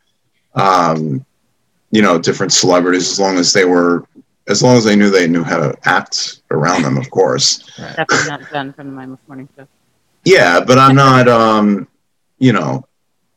[0.55, 1.25] um,
[1.91, 4.05] you know, different celebrities as long as they were,
[4.49, 7.79] as long as they knew they knew how to act around them, of course.
[7.79, 7.97] Right.
[7.97, 9.67] Definitely not done from the mindless morning show.
[10.25, 11.29] Yeah, but I'm not.
[11.29, 11.89] Um,
[12.39, 12.87] you know,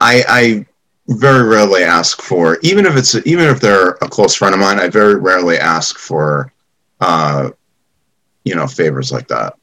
[0.02, 0.66] I I
[1.08, 4.80] very rarely ask for even if it's even if they're a close friend of mine.
[4.80, 6.54] I very rarely ask for,
[7.00, 7.50] uh,
[8.44, 9.56] you know, favors like that.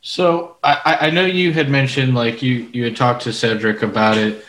[0.00, 4.16] So I, I know you had mentioned like you you had talked to Cedric about
[4.16, 4.44] it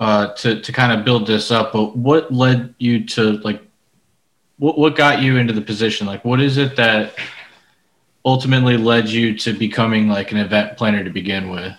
[0.00, 3.62] uh, to to kind of build this up, but what led you to like
[4.60, 6.06] what what got you into the position?
[6.06, 7.14] Like what is it that
[8.24, 11.74] ultimately led you to becoming like an event planner to begin with?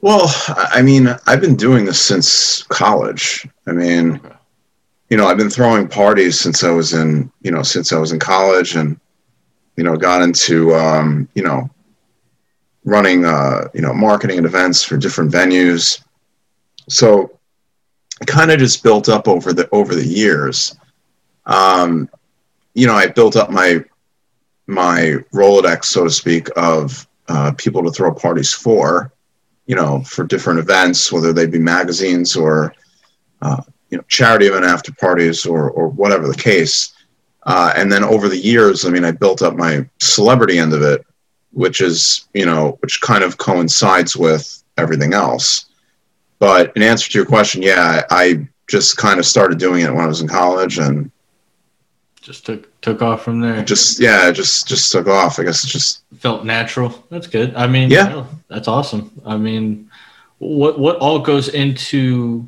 [0.00, 3.46] Well, I mean, I've been doing this since college.
[3.66, 4.20] I mean,
[5.10, 8.12] you know, I've been throwing parties since I was in, you know, since I was
[8.12, 9.00] in college and,
[9.76, 11.68] you know, got into, um, you know,
[12.84, 16.00] running, uh, you know, marketing and events for different venues.
[16.88, 17.37] So
[18.26, 20.76] kind of just built up over the, over the years.
[21.46, 22.08] Um,
[22.74, 23.84] you know, I built up my,
[24.66, 29.12] my Rolodex, so to speak, of uh, people to throw parties for
[29.68, 32.74] you know, for different events, whether they be magazines or,
[33.42, 36.94] uh, you know, charity event after parties or, or whatever the case.
[37.44, 40.82] Uh, and then over the years, I mean, I built up my celebrity end of
[40.82, 41.04] it,
[41.52, 45.66] which is, you know, which kind of coincides with everything else.
[46.38, 50.04] But in answer to your question, yeah, I, just kind of started doing it when
[50.04, 51.10] I was in college and
[52.20, 53.64] Just took took off from there.
[53.64, 55.38] just, yeah, just, just took off.
[55.40, 57.02] I guess it just, felt natural.
[57.10, 57.54] That's good.
[57.56, 58.24] I mean, Yeah.
[58.48, 59.10] that's awesome.
[59.24, 59.90] I mean,
[60.38, 62.46] what what all goes into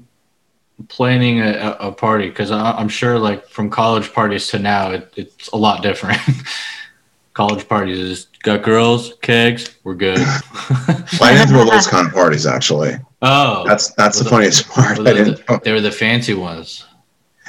[0.88, 2.28] planning a, a a party?
[2.28, 6.20] Because I'm sure, like from college parties to now, it, it's a lot different.
[7.40, 10.18] college parties is got girls, kegs, we're good.
[10.18, 12.92] well, I didn't throw those kind of parties actually.
[13.22, 14.98] oh, That's, that's the Well, funniest part.
[14.98, 16.84] well, I they, didn't, they were the fancy ones.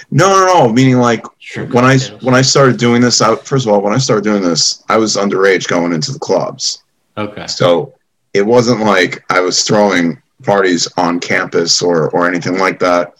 [0.09, 1.65] no, no, no, meaning like, Sure.
[1.65, 4.41] when I when I started doing this, I, first of all, when I started doing
[4.41, 6.83] this, I was underage going into the clubs,
[7.17, 7.93] okay, so
[8.33, 13.13] it wasn't like I was throwing parties on campus or or anything like that.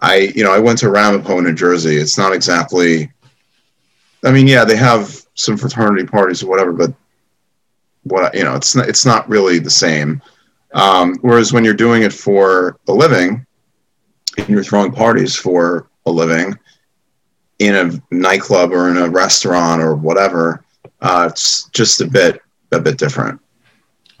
[0.00, 1.96] I you know I went to Ramapo, New Jersey.
[1.96, 3.12] It's not exactly.
[4.24, 6.92] I mean, yeah, they have some fraternity parties or whatever, but
[8.02, 10.20] what you know, it's not it's not really the same.
[10.74, 13.46] Um, whereas when you're doing it for a living,
[14.36, 16.54] and you're throwing parties for a living
[17.60, 20.64] in a nightclub or in a restaurant or whatever,
[21.00, 23.40] uh, it's just a bit a bit different.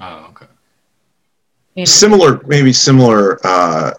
[0.00, 0.46] oh okay,
[1.74, 3.92] You know, Similar, maybe similar uh,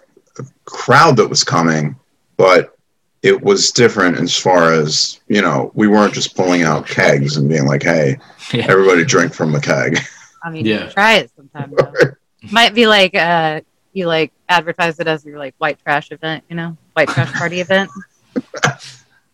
[0.64, 1.96] crowd that was coming,
[2.36, 2.76] but
[3.22, 5.70] it was different as far as you know.
[5.74, 8.18] We weren't just pulling out kegs and being like, "Hey,
[8.52, 9.98] yeah, everybody drink from the keg."
[10.42, 10.88] I mean, Yeah.
[10.88, 11.74] try it sometime.
[12.50, 13.60] Might be like uh,
[13.92, 17.60] you like advertise it as your like white trash event, you know, white trash party
[17.66, 17.90] event.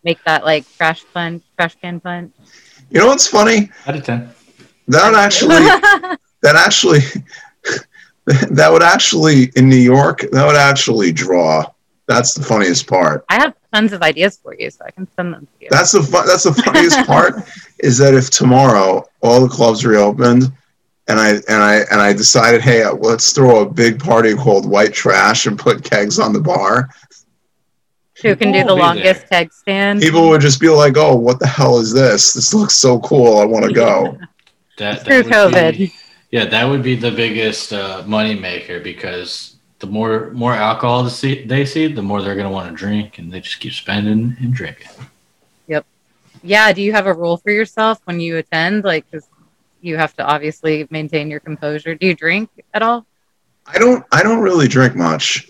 [0.03, 2.33] Make that like trash punch, trash can punch.
[2.90, 3.70] You know what's funny?
[3.87, 4.31] out of ten.
[4.88, 5.64] That would actually,
[6.42, 7.01] that actually,
[8.51, 11.64] that would actually in New York, that would actually draw.
[12.09, 13.25] That's the funniest part.
[13.29, 15.69] I have tons of ideas for you, so I can send them to you.
[15.71, 17.35] That's the fun, that's the funniest part
[17.81, 20.45] is that if tomorrow all the clubs reopened
[21.09, 24.69] and I and I and I decided, hey, uh, let's throw a big party called
[24.69, 26.88] White Trash and put kegs on the bar,
[28.23, 29.40] Who can do the longest there.
[29.42, 30.01] keg stand?
[30.01, 32.33] people would just be like, oh, what the hell is this?
[32.35, 33.38] This looks so cool.
[33.38, 34.19] I want to go.
[34.79, 35.79] That, that would COVID.
[35.79, 35.95] be-
[36.31, 41.11] yeah, that would be the biggest uh, money maker because the more more alcohol to
[41.11, 43.73] see, they see, the more they're going to want to drink, and they just keep
[43.75, 44.89] spending and drinking.
[45.69, 45.85] Yep.
[46.43, 46.73] Yeah.
[46.73, 48.85] Do you have a rule for yourself when you attend?
[48.85, 49.29] Like, 'cause
[49.83, 51.95] you have to obviously maintain your composure.
[51.95, 53.07] Do you drink at all?
[53.67, 55.49] I don't I don't really drink much.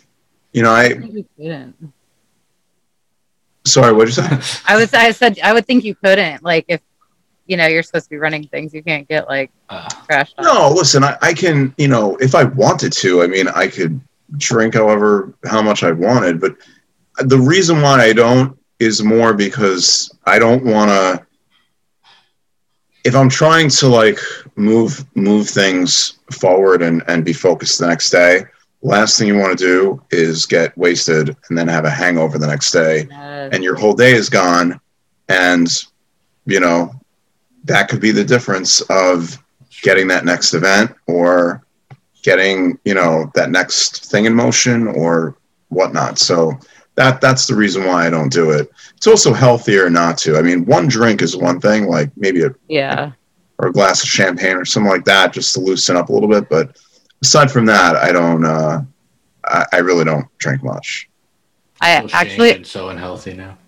[0.53, 1.93] You know, I think you couldn't.
[3.67, 4.61] sorry, what'd you say?
[4.69, 4.93] I was.
[4.95, 6.43] I said I would think you couldn't.
[6.43, 6.81] Like, if
[7.47, 10.35] you know you're supposed to be running things, you can't get like Uh, trashed.
[10.39, 10.45] on.
[10.45, 14.01] No, listen, I, I can, you know, if I wanted to, I mean, I could
[14.37, 16.41] drink however, how much I wanted.
[16.41, 16.57] But
[17.19, 21.27] the reason why I don't is more because I don't want to,
[23.05, 24.19] if I'm trying to like
[24.57, 28.45] move, move things forward and, and be focused the next day,
[28.83, 32.47] last thing you want to do is get wasted and then have a hangover the
[32.47, 34.79] next day and your whole day is gone
[35.29, 35.85] and
[36.45, 36.93] you know
[37.65, 39.43] that could be the difference of
[39.83, 41.66] getting that next event or
[42.27, 45.37] getting you know that next thing in motion or
[45.69, 46.53] whatnot so
[46.97, 50.43] that that's the reason why i don't do it it's also healthier not to i
[50.43, 53.12] mean one drink is one thing like maybe a yeah.
[53.59, 56.29] or a glass of champagne or something like that just to loosen up a little
[56.29, 56.77] bit but
[57.23, 58.83] aside from that i don't uh
[59.45, 61.09] i, I really don't drink much
[61.81, 63.59] I so actually changed, so unhealthy now.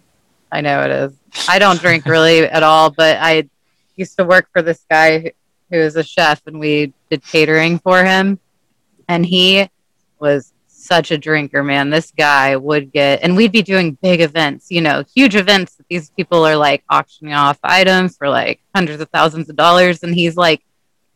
[0.51, 1.12] I know it is.
[1.49, 3.49] I don't drink really at all, but I
[3.97, 5.33] used to work for this guy
[5.71, 8.38] who is a chef, and we did catering for him.
[9.09, 9.68] And he
[10.18, 11.90] was such a drinker, man.
[11.90, 15.87] This guy would get, and we'd be doing big events, you know, huge events that
[15.88, 20.03] these people are like auctioning off items for like hundreds of thousands of dollars.
[20.03, 20.62] And he's like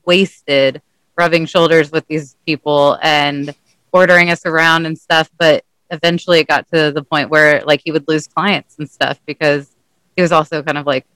[0.05, 0.83] wasted
[1.17, 3.55] rubbing shoulders with these people and
[3.93, 5.31] ordering us around and stuff.
[5.39, 9.21] But eventually it got to the point where like he would lose clients and stuff
[9.27, 9.71] because
[10.17, 11.07] he was also kind of like,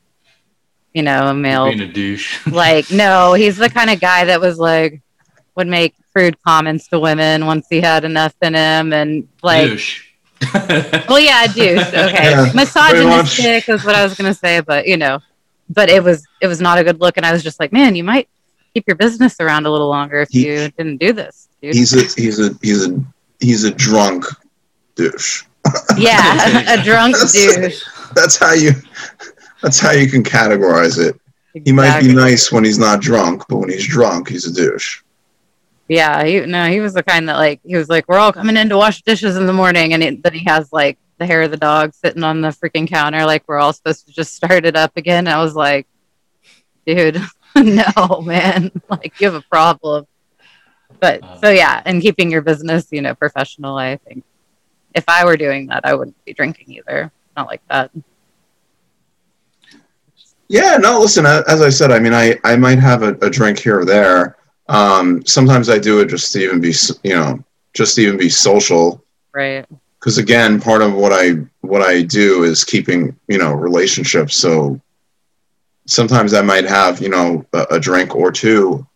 [0.94, 2.46] you know, a male Being a douche.
[2.46, 5.02] like no he's the kind of guy that was like
[5.56, 10.02] would make crude comments to women once he had enough in him and like douche.
[11.08, 15.18] well yeah douche okay Yeah, misogynistic is what i was gonna say but you know
[15.68, 17.94] but it was it was not a good look and i was just like man
[17.94, 18.28] you might
[18.72, 21.92] keep your business around a little longer if He- you didn't do this dude He's
[21.94, 22.98] a he's a he's a
[23.40, 24.24] he's a drunk
[24.94, 25.44] douche.
[25.98, 27.82] yeah a drunk douche
[28.14, 28.70] That's how you
[29.62, 31.20] that's how you can categorize it.
[31.64, 35.00] He might be nice when he's not drunk, but when he's drunk, he's a douche.
[35.88, 38.56] Yeah, he no, he was the kind that like he was like, we're all coming
[38.56, 41.42] in to wash dishes in the morning, and it, then he has like the hair
[41.42, 44.66] of the dog sitting on the freaking counter, like we're all supposed to just start
[44.66, 45.28] it up again.
[45.28, 45.86] I was like,
[46.86, 47.20] dude,
[47.56, 50.06] no, man, like you have a problem.
[51.00, 51.40] But uh.
[51.40, 53.76] so yeah, and keeping your business, you know, professional.
[53.76, 54.24] I think
[54.94, 57.12] if I were doing that, I wouldn't be drinking either.
[57.36, 57.90] Not like that.
[60.48, 63.58] Yeah, no, listen, as I said, I mean, I, I might have a, a drink
[63.58, 64.36] here or there.
[64.68, 68.28] Um, sometimes I do it just to even be, you know, just to even be
[68.28, 69.02] social.
[69.32, 69.64] Right.
[69.98, 74.36] Because again, part of what I what I do is keeping, you know, relationships.
[74.36, 74.80] So
[75.86, 78.86] sometimes I might have, you know, a, a drink or two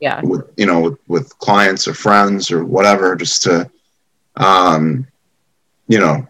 [0.00, 0.20] Yeah.
[0.22, 3.70] with, you know, with, with clients or friends or whatever, just to,
[4.36, 5.06] um,
[5.88, 6.26] you know,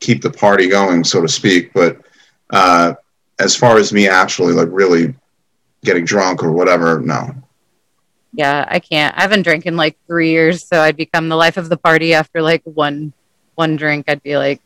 [0.00, 1.72] keep the party going, so to speak.
[1.72, 1.98] But
[2.50, 2.94] uh,
[3.38, 5.14] as far as me actually like really
[5.84, 7.34] getting drunk or whatever, no.
[8.32, 9.16] Yeah, I can't.
[9.16, 12.14] I haven't drank in like three years, so I'd become the life of the party
[12.14, 13.12] after like one
[13.54, 14.04] one drink.
[14.08, 14.60] I'd be like,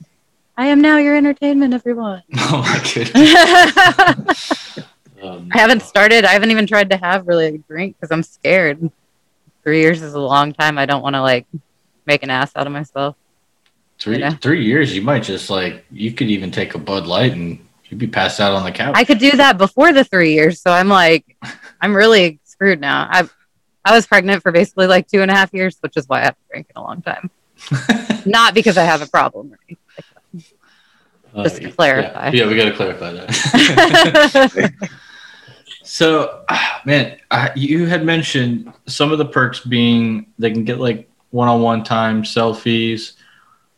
[0.56, 2.22] I am now your entertainment, everyone.
[2.28, 3.14] No, oh my goodness.
[5.22, 6.24] I Um, haven't started.
[6.24, 8.90] I haven't even tried to have really a drink because I'm scared.
[9.62, 10.78] Three years is a long time.
[10.78, 11.46] I don't want to like
[12.06, 13.16] make an ass out of myself.
[14.00, 14.34] three Yeah.
[14.36, 14.94] three years.
[14.94, 18.40] You might just like you could even take a Bud Light and you'd be passed
[18.40, 18.94] out on the couch.
[18.96, 21.36] I could do that before the three years, so I'm like,
[21.78, 23.06] I'm really screwed now.
[23.10, 23.28] I
[23.84, 26.24] I was pregnant for basically like two and a half years, which is why I
[26.24, 27.30] haven't drank in a long time.
[28.24, 29.52] Not because I have a problem.
[29.52, 30.56] or anything
[31.34, 32.30] Uh, Just to yeah, clarify.
[32.32, 34.72] Yeah, we got to clarify that.
[35.82, 36.44] so,
[36.86, 41.84] man, I, you had mentioned some of the perks being they can get like one-on-one
[41.84, 43.14] time selfies.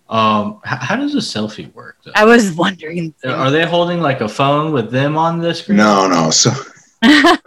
[0.08, 1.96] Um, how, how does a selfie work?
[2.04, 2.12] Though?
[2.14, 3.14] I was wondering.
[3.24, 5.78] Are they holding like a phone with them on the screen?
[5.78, 6.30] No, no.
[6.30, 6.50] So
[7.02, 7.38] the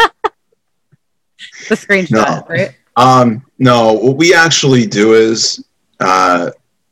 [1.70, 2.46] screenshot, No.
[2.50, 2.76] right?
[2.96, 5.63] Um, no, what we actually do is
[6.00, 6.50] uh,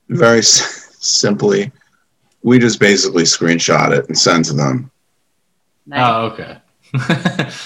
[0.09, 1.71] very s- simply,
[2.43, 4.91] we just basically screenshot it and send to them.
[5.87, 6.01] Nice.
[6.03, 6.57] Oh, okay.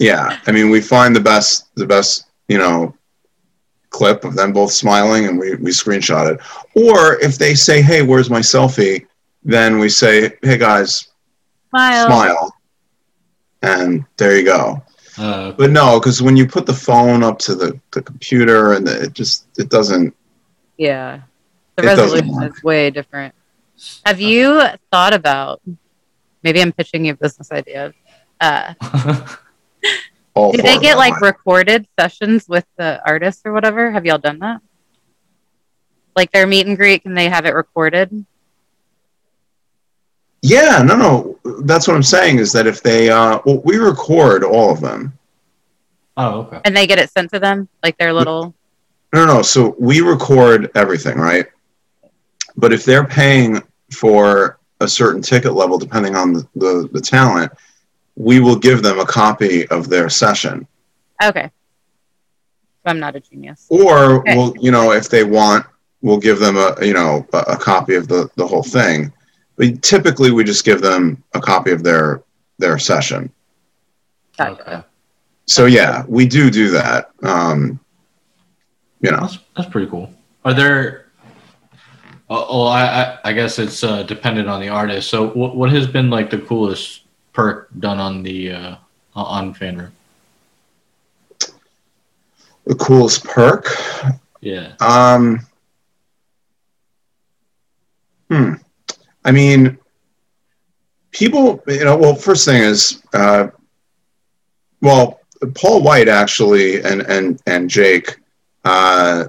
[0.00, 2.96] Yeah, I mean, we find the best, the best, you know,
[3.98, 6.40] clip of them both smiling, and we we screenshot it.
[6.74, 9.06] Or if they say, "Hey, where's my selfie?"
[9.44, 10.90] Then we say, "Hey guys,
[11.70, 12.06] Smile.
[12.06, 12.56] smile,"
[13.62, 14.82] and there you go.
[15.16, 18.84] Uh, But no, because when you put the phone up to the, the computer and
[18.86, 20.12] the, it just it doesn't
[20.76, 21.20] Yeah.
[21.76, 23.34] The resolution is way different.
[24.06, 25.60] Have you thought about
[26.44, 27.92] maybe I'm pitching you a business idea.
[28.40, 28.74] Uh,
[30.34, 30.52] all.
[30.52, 33.90] do they get like recorded sessions with the artists or whatever?
[33.90, 34.60] Have y'all done that?
[36.16, 38.24] Like their meet and greet, can they have it recorded?
[40.42, 41.38] Yeah, no, no.
[41.62, 45.12] That's what I'm saying is that if they, uh, well, we record all of them.
[46.18, 46.60] oh, okay.
[46.64, 47.66] And they get it sent to them?
[47.82, 48.54] Like their little
[49.14, 49.40] No, no.
[49.40, 51.46] So we record everything, right?
[52.56, 57.50] But if they're paying for a certain ticket level, depending on the, the, the talent,
[58.16, 60.66] we will give them a copy of their session.
[61.22, 61.50] Okay.
[62.84, 63.66] I'm not a genius.
[63.70, 64.36] Or Okay.
[64.36, 65.66] we'll, you know, if they want,
[66.02, 69.12] we'll give them a, you know, a, a copy of the, the whole thing.
[69.56, 72.22] But typically we just give them a copy of their,
[72.58, 73.30] their session.
[74.38, 74.82] Okay.
[75.46, 77.10] So yeah, we do do that.
[77.22, 77.78] Um,
[79.00, 80.10] you know, That's that's pretty cool.
[80.44, 81.06] Are there?
[82.30, 85.10] Oh, oh I, I I guess it's uh, dependent on the artist.
[85.10, 87.02] So, what what has been like the coolest
[87.34, 88.76] perk done on the uh,
[89.14, 89.90] on FanRoom?
[92.66, 93.66] the coolest perk.
[94.40, 94.72] Yeah.
[94.80, 95.40] Um,
[98.30, 98.54] hmm.
[99.24, 99.76] I mean,
[101.10, 103.48] people, you know, well, first thing is, uh,
[104.80, 105.20] well,
[105.54, 108.16] Paul White actually and and and Jake,
[108.64, 109.24] uh,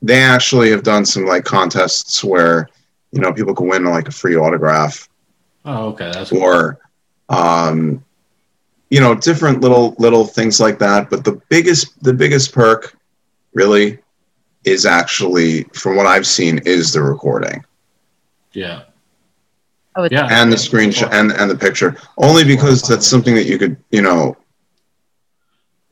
[0.00, 2.68] they actually have done some like contests where
[3.12, 5.08] you know people can win like a free autograph
[5.64, 6.10] Oh, okay.
[6.12, 6.42] That's cool.
[6.42, 6.78] or
[7.32, 8.04] um,
[8.90, 11.10] you know different little little things like that.
[11.10, 12.96] But the biggest the biggest perk
[13.54, 13.98] really
[14.64, 17.64] is actually from what I've seen is the recording
[18.52, 18.82] yeah.
[19.96, 20.28] Oh, it's Yeah.
[20.30, 24.02] and the screenshot and and the picture only because that's something that you could you
[24.02, 24.36] know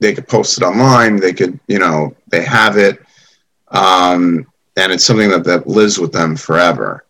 [0.00, 3.00] they could post it online they could you know they have it
[3.68, 7.04] um, and it's something that that lives with them forever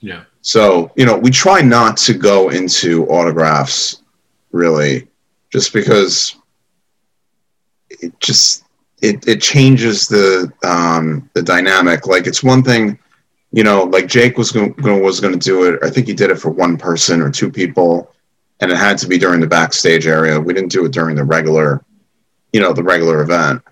[0.00, 0.24] Yeah.
[0.42, 4.02] So you know we try not to go into autographs
[4.50, 5.08] really
[5.50, 6.36] just because
[7.88, 8.64] it just
[9.00, 12.06] it, it changes the um, the dynamic.
[12.06, 12.98] Like it's one thing
[13.52, 15.80] you know like jake was going was going to do it.
[15.82, 18.12] I think he did it for one person or two people
[18.60, 20.40] and it had to be during the backstage area.
[20.40, 21.84] We didn't do it during the regular
[22.52, 23.62] you know the regular event.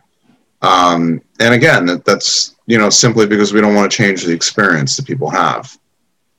[0.62, 4.32] Um, and again that, that's you know simply because we don't want to change the
[4.32, 5.76] experience that people have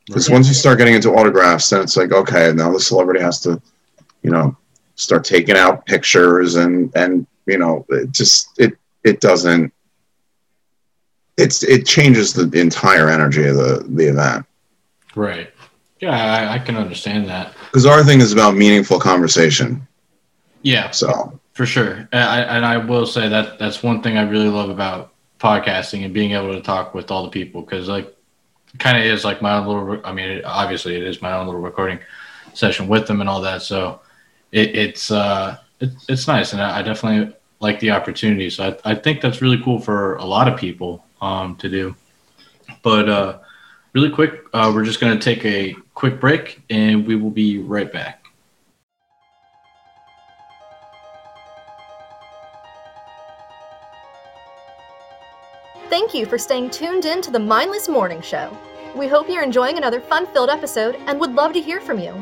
[0.08, 3.40] because once you start getting into autographs then it's like okay now the celebrity has
[3.40, 3.62] to
[4.24, 4.56] you know
[4.96, 8.74] start taking out pictures and and you know it just it
[9.04, 9.72] it doesn't
[11.38, 14.46] it's it changes the entire energy of the the event
[15.14, 15.52] Right.
[16.00, 17.54] Yeah, I, I can understand that.
[17.66, 19.86] because our thing is about meaningful conversation
[20.62, 22.08] Yeah, so for sure.
[22.12, 26.06] And I, and I will say that that's one thing I really love about podcasting
[26.06, 28.16] and being able to talk with all the people because like
[28.80, 30.06] kind of is like my own little.
[30.06, 32.00] I mean, it, obviously it is my own little recording
[32.54, 33.62] session with them and all that.
[33.62, 34.02] So
[34.52, 38.50] it, it's uh it, it's nice and I, I definitely like the opportunity.
[38.50, 41.96] So I, I think that's really cool for a lot of people um to do.
[42.82, 43.40] But uh
[43.94, 47.92] really quick, uh, we're just gonna take a quick break and we will be right
[47.92, 48.21] back.
[55.92, 58.58] Thank you for staying tuned in to the Mindless Morning Show.
[58.96, 62.14] We hope you're enjoying another fun filled episode and would love to hear from you.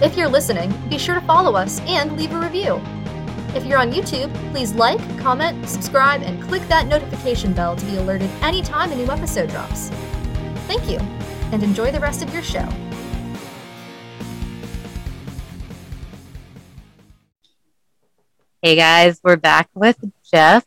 [0.00, 2.80] If you're listening, be sure to follow us and leave a review.
[3.52, 7.96] If you're on YouTube, please like, comment, subscribe, and click that notification bell to be
[7.96, 9.88] alerted anytime a new episode drops.
[10.68, 10.98] Thank you,
[11.50, 12.68] and enjoy the rest of your show.
[18.62, 20.64] Hey guys, we're back with Jeff,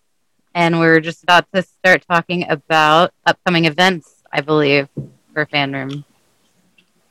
[0.57, 4.89] and we're just about to start talking about upcoming events, I believe,
[5.31, 6.03] for FanRoom.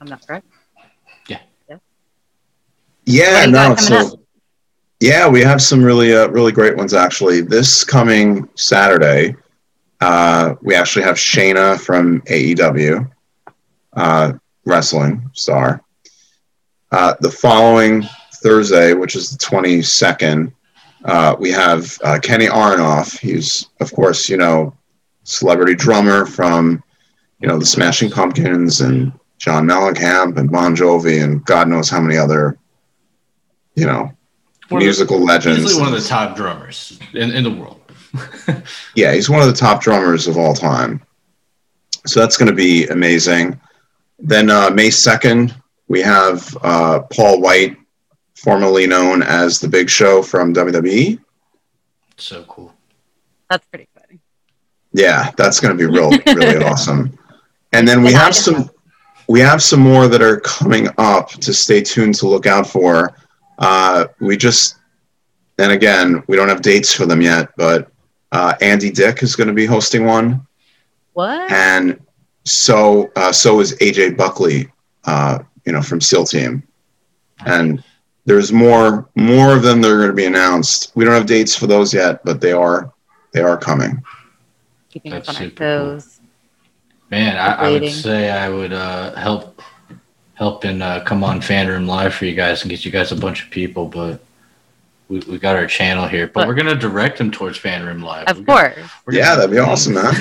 [0.00, 0.46] I'm not correct.
[1.28, 1.38] yeah.
[1.68, 1.80] What
[3.04, 4.20] do you no got coming so
[4.98, 7.40] yeah we have some really uh, really great ones actually.
[7.40, 9.36] This coming saturday
[10.00, 13.10] uh, we actually have shayna from aew
[13.92, 14.32] uh,
[14.64, 15.82] wrestling star.
[16.90, 18.02] Uh, the following
[18.42, 20.52] thursday which is the 22nd
[21.04, 24.74] uh, we have uh, kenny aronoff he's of course you know
[25.24, 26.82] celebrity drummer from
[27.40, 32.00] you know the smashing pumpkins and john mellencamp and bon jovi and god knows how
[32.00, 32.56] many other
[33.74, 34.10] you know
[34.68, 37.80] One the- musical legends Easily one of the top drummers in, in the world.
[38.94, 41.02] yeah, he's one of the top drummers of all time.
[42.06, 43.60] So that's going to be amazing.
[44.18, 45.54] Then uh, May 2nd,
[45.88, 47.76] we have uh, Paul White,
[48.36, 51.18] formerly known as The Big Show from WWE.
[52.16, 52.72] so cool.
[53.50, 54.20] That's pretty exciting.
[54.92, 57.18] Yeah, that's going to be real, really awesome.
[57.72, 58.70] And then we have some,
[59.28, 63.16] we have some more that are coming up to stay tuned to look out for.
[63.58, 64.76] Uh, we just,
[65.58, 67.90] and again, we don't have dates for them yet, but
[68.32, 70.46] uh, Andy Dick is going to be hosting one.
[71.12, 71.50] What?
[71.50, 71.98] and
[72.44, 74.70] so uh, so is AJ Buckley,
[75.04, 76.62] uh, you know, from SEAL Team,
[77.46, 77.82] and
[78.26, 80.92] there's more more of them that are going to be announced.
[80.94, 82.92] We don't have dates for those yet, but they are
[83.32, 84.02] they are coming.
[84.90, 86.12] Keeping us That's on our super cool.
[87.10, 89.62] Man, I, I would say I would uh, help
[90.34, 93.12] help and uh, come on fan room live for you guys and get you guys
[93.12, 94.20] a bunch of people, but
[95.08, 96.26] we, we got our channel here.
[96.26, 98.26] But But- we're gonna direct them towards fan room live.
[98.26, 98.90] Of We're gonna- course.
[99.06, 100.12] gonna- Yeah, that'd be awesome, man.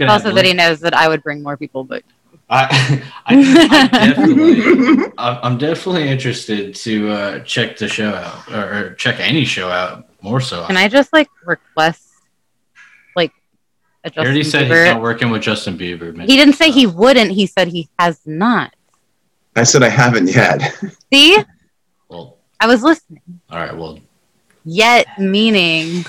[0.08, 2.02] Also, that he knows that I would bring more people, but
[2.50, 8.74] I, I, I definitely, I'm I'm definitely interested to uh, check the show out or,
[8.90, 10.66] or check any show out more so.
[10.66, 12.08] can I just like request
[13.16, 13.32] like
[14.04, 16.14] a he already Justin said he's not working with Justin Bieber.
[16.14, 16.28] Man.
[16.28, 17.30] He didn't say he wouldn't.
[17.30, 18.74] He said he has not.
[19.56, 20.60] I said I haven't yet.
[21.12, 21.36] See,
[22.08, 23.22] Well, I was listening.
[23.50, 23.76] all right.
[23.76, 23.98] Well,
[24.64, 26.04] Yet meaning,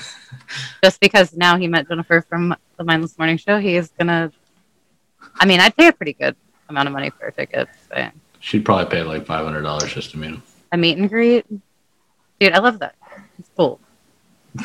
[0.84, 4.32] just because now he met Jennifer from the Mindless Morning Show, he is gonna.
[5.40, 6.36] I mean, I'd pay a pretty good
[6.70, 7.68] amount of money for a ticket.
[7.90, 10.44] But she'd probably pay like five hundred dollars just to meet him.
[10.72, 11.46] a meet and greet,
[12.40, 12.96] dude, I love that.
[13.40, 13.80] It's cool.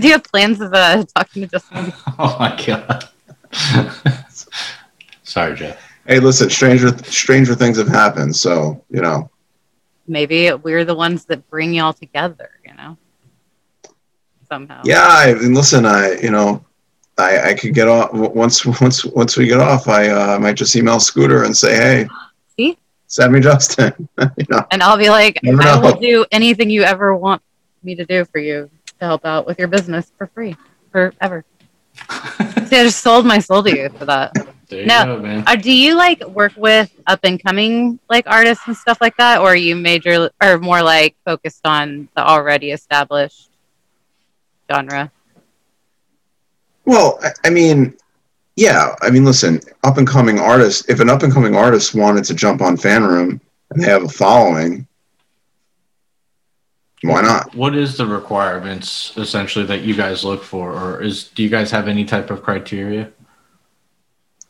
[0.00, 1.92] Do you have plans of uh, talking to Justin?
[2.18, 3.08] oh my god.
[5.22, 5.78] Sorry, Jeff.
[6.06, 9.30] Hey, listen, stranger stranger things have happened, so you know.
[10.08, 12.50] Maybe we're the ones that bring y'all together.
[12.66, 12.96] You know,
[14.48, 14.82] somehow.
[14.84, 16.64] Yeah, I, and listen, I you know,
[17.20, 19.88] I I could get off once once once we get off.
[19.88, 22.08] I uh, might just email Scooter and say, hey,
[22.56, 22.76] See?
[23.06, 23.92] send me Justin.
[24.18, 27.42] you know, And I'll be like, Never I will do anything you ever want
[27.82, 30.56] me to do for you to help out with your business for free,
[30.92, 31.44] forever.
[32.66, 34.32] See, I just sold my soul to you for that.
[34.68, 35.04] There you No.
[35.04, 35.42] go, man.
[35.46, 39.40] Uh, do you like work with up and coming like artists and stuff like that,
[39.40, 43.48] or are you major or more like focused on the already established
[44.70, 45.10] genre?
[46.84, 47.96] Well, I, I mean,
[48.56, 48.94] yeah.
[49.02, 50.88] I mean, listen, up and coming artists.
[50.88, 54.04] If an up and coming artist wanted to jump on Fan Room and they have
[54.04, 54.86] a following,
[57.02, 57.54] why not?
[57.54, 61.70] What is the requirements essentially that you guys look for, or is do you guys
[61.70, 63.10] have any type of criteria,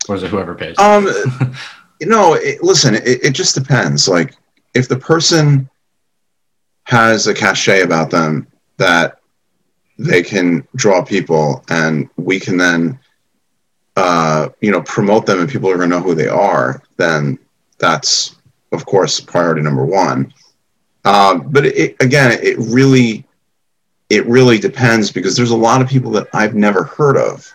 [0.08, 0.76] or is it whoever pays?
[0.78, 1.06] Um,
[2.00, 4.08] you know, it, listen, it, it just depends.
[4.08, 4.34] Like,
[4.74, 5.70] if the person
[6.84, 9.19] has a cachet about them that
[10.00, 12.98] they can draw people, and we can then,
[13.96, 17.38] uh, you know, promote them, and people are going to know who they are, then
[17.78, 18.36] that's,
[18.72, 20.32] of course, priority number one.
[21.04, 23.26] Um, but it, again, it really,
[24.08, 27.52] it really depends because there's a lot of people that I've never heard of.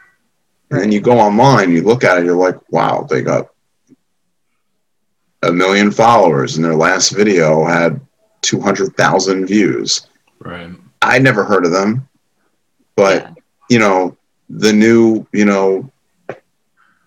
[0.70, 3.50] And then you go online, you look at it, you're like, wow, they got
[5.42, 8.00] a million followers, and their last video had
[8.42, 10.08] 200,000 views.
[10.40, 10.70] right.
[11.02, 12.08] I never heard of them,
[12.96, 13.34] but Yeah.
[13.70, 14.16] you know,
[14.50, 15.90] the new, you know,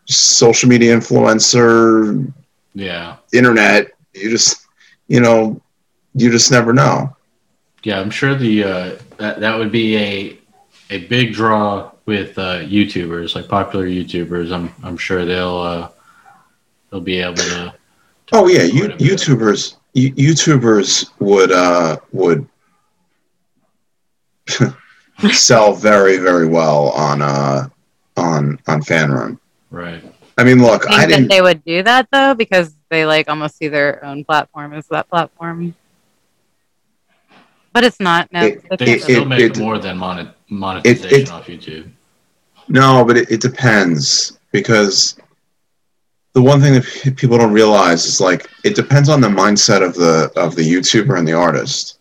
[0.07, 2.33] social media influencer,
[2.75, 3.17] Yeah.
[3.33, 4.67] internet, you just,
[5.09, 5.61] you know,
[6.15, 7.15] you just never know.
[7.85, 10.39] Yeah, I'm sure the uh, that that would be a
[10.91, 14.53] a big draw with uh, YouTubers, like popular YouTubers.
[14.53, 15.89] I'm I'm sure they'll uh,
[16.91, 17.75] they'll be able to.
[18.33, 18.99] Oh yeah, you, Quite a bit.
[18.99, 22.47] YouTubers, YouTubers would uh, would
[25.33, 27.69] sell very very well on uh,
[28.17, 29.39] on on fan FanRoom.
[29.71, 30.03] Right.
[30.37, 31.29] I mean, look, think I that didn't.
[31.29, 35.09] they would do that though because they like almost see their own platform as that
[35.09, 35.75] platform.
[37.73, 38.33] But it's not.
[38.33, 41.47] No, It- they They it- still really- make it- more than monet- monetization it- off
[41.47, 41.91] YouTube.
[42.69, 45.17] No, but it, it depends because
[46.35, 49.83] the one thing that p- people don't realize is like it depends on the mindset
[49.85, 51.99] of the of the YouTuber and the artist.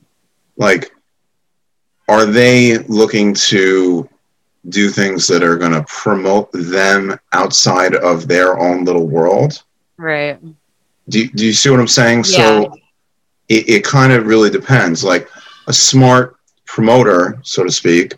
[0.57, 0.91] Like,
[2.08, 4.08] are they looking to
[4.70, 9.64] do things that are going to promote them outside of their own little world?
[9.97, 10.39] right.
[11.10, 12.26] Do, do you see what I'm saying?
[12.28, 12.64] Yeah.
[12.64, 12.74] So
[13.47, 15.03] it, it kind of really depends.
[15.03, 15.30] Like
[15.68, 18.16] a smart promoter, so to speak,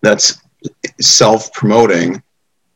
[0.00, 0.40] that's
[1.00, 2.22] self promoting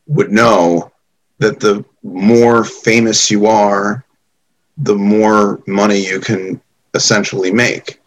[0.06, 0.92] would know
[1.38, 4.04] that the more famous you are,
[4.78, 6.60] the more money you can
[6.94, 8.00] essentially make.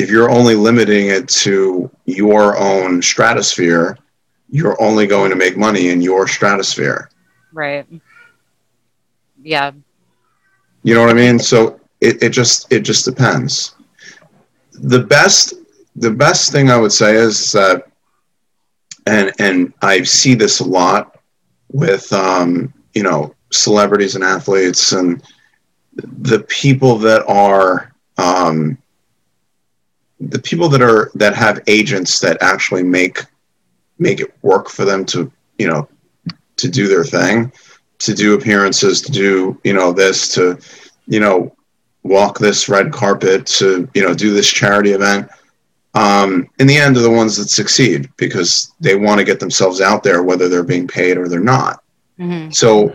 [0.00, 3.98] If you're only limiting it to your own stratosphere,
[4.48, 7.10] you're only going to make money in your stratosphere.
[7.52, 7.86] Right.
[9.42, 9.72] Yeah.
[10.82, 11.38] You know what I mean?
[11.38, 13.74] So it, it just it just depends.
[14.72, 15.52] The best
[15.96, 17.86] the best thing I would say is that
[19.06, 21.18] and and I see this a lot
[21.70, 25.22] with um, you know celebrities and athletes and
[25.92, 28.78] the people that are um,
[30.20, 33.20] the people that are that have agents that actually make
[33.98, 35.88] make it work for them to you know
[36.56, 37.50] to do their thing
[37.98, 40.58] to do appearances to do you know this to
[41.06, 41.54] you know
[42.02, 45.28] walk this red carpet to you know do this charity event
[45.92, 49.80] um, in the end are the ones that succeed because they want to get themselves
[49.80, 51.82] out there whether they're being paid or they're not.
[52.16, 52.94] Hmm so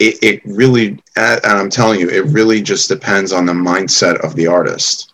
[0.00, 4.34] it, it really and i'm telling you it really just depends on the mindset of
[4.34, 5.12] the artist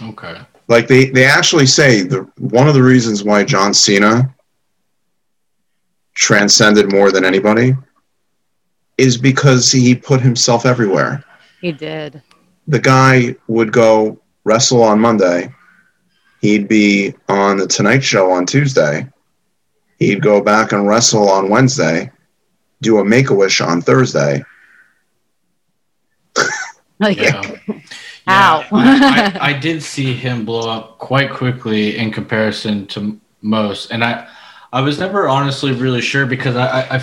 [0.00, 0.40] Okay.
[0.68, 4.34] like they, they actually say the one of the reasons why john cena
[6.14, 7.74] transcended more than anybody
[8.98, 11.22] is because he put himself everywhere
[11.60, 12.22] He did.
[12.68, 15.52] the guy would go wrestle on Monday.
[16.40, 19.06] He'd be on the Tonight Show on Tuesday.
[20.00, 22.10] He'd go back and wrestle on Wednesday,
[22.80, 24.42] do a Make a Wish on Thursday.
[26.98, 27.42] Like, Yeah.
[28.32, 34.02] I, I, I did see him blow up quite quickly in comparison to most, and
[34.04, 34.28] I,
[34.72, 37.02] I was never honestly really sure because i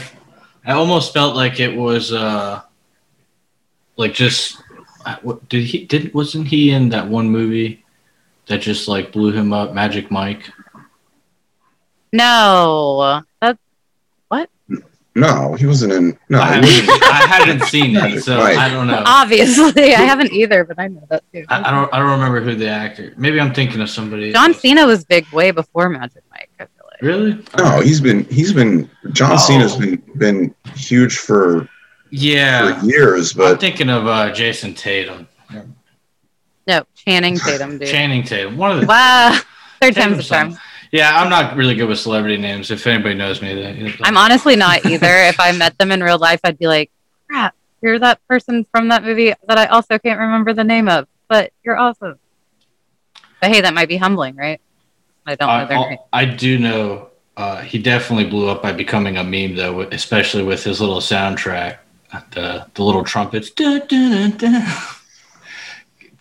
[0.65, 2.61] I almost felt like it was, uh,
[3.95, 4.61] like just,
[5.05, 7.83] uh, what did he did wasn't he in that one movie
[8.47, 9.73] that just like blew him up?
[9.73, 10.51] Magic Mike.
[12.11, 13.59] No, that's
[15.19, 16.17] No, he wasn't in.
[16.29, 17.03] No, I, he wasn't.
[17.03, 18.57] hadn't, I hadn't seen it, so Mike.
[18.57, 19.03] I don't know.
[19.05, 21.45] obviously I haven't either, but I know that too.
[21.49, 21.93] I, I don't.
[21.93, 23.13] I don't remember who the actor.
[23.17, 24.31] Maybe I'm thinking of somebody.
[24.31, 24.61] John else.
[24.61, 26.49] Cena was big way before Magic Mike.
[26.59, 27.01] I feel like.
[27.01, 27.45] Really?
[27.57, 28.23] No, he's been.
[28.25, 28.89] He's been.
[29.11, 29.37] John Oh.
[29.37, 31.67] Cena's been been huge for
[32.11, 32.79] Yeah.
[32.79, 35.27] for years, but I'm thinking of uh, Jason Tatum.
[36.67, 37.87] No, Channing Tatum, dude.
[37.87, 38.55] Channing Tatum.
[38.55, 38.85] One of the.
[38.85, 39.39] Wow,
[39.81, 40.57] third time's the Tatum's charm.
[40.93, 42.71] On- Yeah, I'm not really good with celebrity names.
[42.71, 45.07] If anybody knows me, then I'm honestly not either.
[45.07, 46.91] if I met them in real life, I'd be like,
[47.27, 51.07] crap, you're that person from that movie that I also can't remember the name of,
[51.27, 52.17] but you're awesome.
[53.41, 54.59] But hey, that might be humbling, right?
[55.25, 55.97] I don't know their I, name.
[56.11, 60.63] I do know uh, he definitely blew up by becoming a meme, though, especially with
[60.63, 61.77] his little soundtrack,
[62.31, 63.49] the the little trumpets.
[63.51, 64.59] Da, da, da, da.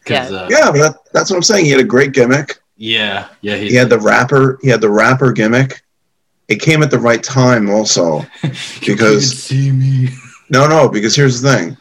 [0.05, 0.37] 'Cause, Yeah.
[0.37, 1.65] uh, yeah, but that, that's what I'm saying.
[1.65, 2.59] He had a great gimmick.
[2.79, 3.57] Yeah, yeah.
[3.57, 4.59] He had the rapper.
[4.63, 5.83] He had the rapper gimmick.
[6.49, 8.25] It came at the right time, also.
[8.87, 10.09] Because- see me.
[10.51, 11.77] No, no, because here's the thing: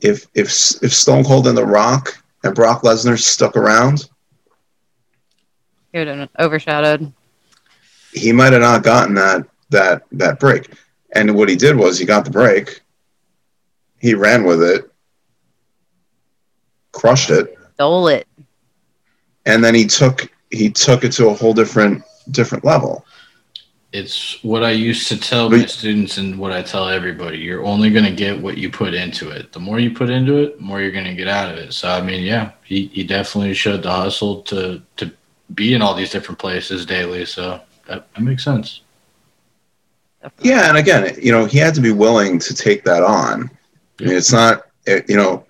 [0.00, 0.48] if if
[0.82, 4.08] if Stone Cold and The Rock and Brock Lesnar stuck around,
[5.92, 7.12] He would have been overshadowed.
[8.12, 10.68] he might have not gotten that that that break.
[11.14, 12.80] And what he did was he got the break.
[14.00, 14.90] He ran with it,
[16.90, 18.26] crushed it, Stole it.
[19.46, 23.04] And then he took he took it to a whole different different level.
[23.92, 27.38] It's what I used to tell But- my students and what I tell everybody.
[27.38, 29.52] You're only going to get what you put into it.
[29.52, 31.74] The more you put into it, the more you're going to get out of it.
[31.74, 35.10] So, I mean, yeah, he, he definitely showed the hustle to, to
[35.54, 37.26] be in all these different places daily.
[37.26, 38.80] So that, that makes sense.
[40.40, 43.50] Yeah, and again, you know, he had to be willing to take that on.
[44.00, 45.44] I mean, it's not, it, you know,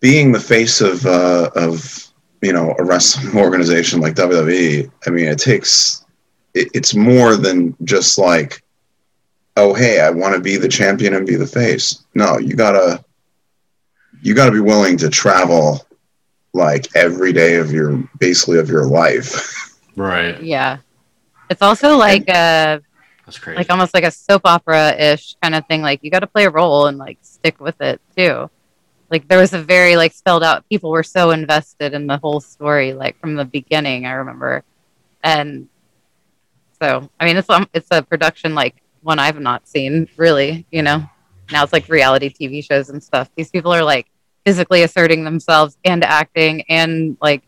[0.00, 2.07] being the face of uh, of
[2.42, 4.90] you know a wrestling organization like WWE.
[5.06, 6.04] I mean, it takes
[6.54, 8.62] it, it's more than just like,
[9.56, 12.04] oh, hey, I want to be the champion and be the face.
[12.14, 13.04] No, you gotta
[14.22, 15.86] you gotta be willing to travel
[16.54, 19.54] like every day of your basically of your life.
[19.96, 20.40] Right.
[20.40, 20.76] Yeah.
[21.50, 22.80] It's also like a
[23.26, 23.56] That's crazy.
[23.56, 25.82] like almost like a soap opera ish kind of thing.
[25.82, 28.48] Like you got to play a role and like stick with it too.
[29.10, 30.68] Like there was a very like spelled out.
[30.68, 34.06] People were so invested in the whole story, like from the beginning.
[34.06, 34.64] I remember,
[35.22, 35.68] and
[36.80, 40.66] so I mean, it's um, it's a production like one I've not seen really.
[40.70, 41.08] You know,
[41.50, 43.30] now it's like reality TV shows and stuff.
[43.34, 44.06] These people are like
[44.44, 47.42] physically asserting themselves and acting and like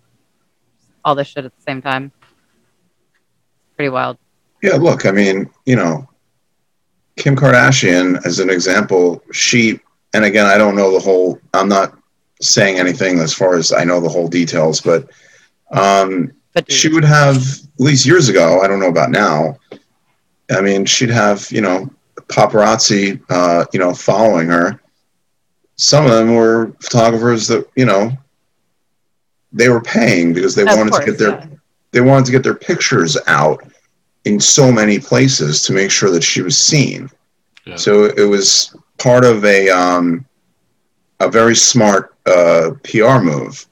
[1.05, 2.13] all this shit at the same time.
[3.77, 4.19] Pretty wild.
[4.63, 6.07] Yeah, look, I mean, you know,
[7.17, 9.81] Kim Kardashian, as an example, she,
[10.13, 11.97] and again, I don't know the whole, I'm not
[12.41, 15.09] saying anything as far as I know the whole details, but
[15.73, 19.57] um, But she would have, at least years ago, I don't know about now,
[20.51, 21.89] I mean, she'd have, you know,
[22.27, 24.81] paparazzi, uh, you know, following her.
[25.77, 28.11] Some of them were photographers that, you know,
[29.53, 31.47] they were paying because they Of wanted course, to get their yeah.
[31.93, 33.65] they wanted to get their pictures out
[34.25, 37.11] in so many places to make sure that she was seen.
[37.65, 37.77] Yeah.
[37.77, 40.25] So it was part of a um,
[41.19, 43.67] a very smart uh, PR move.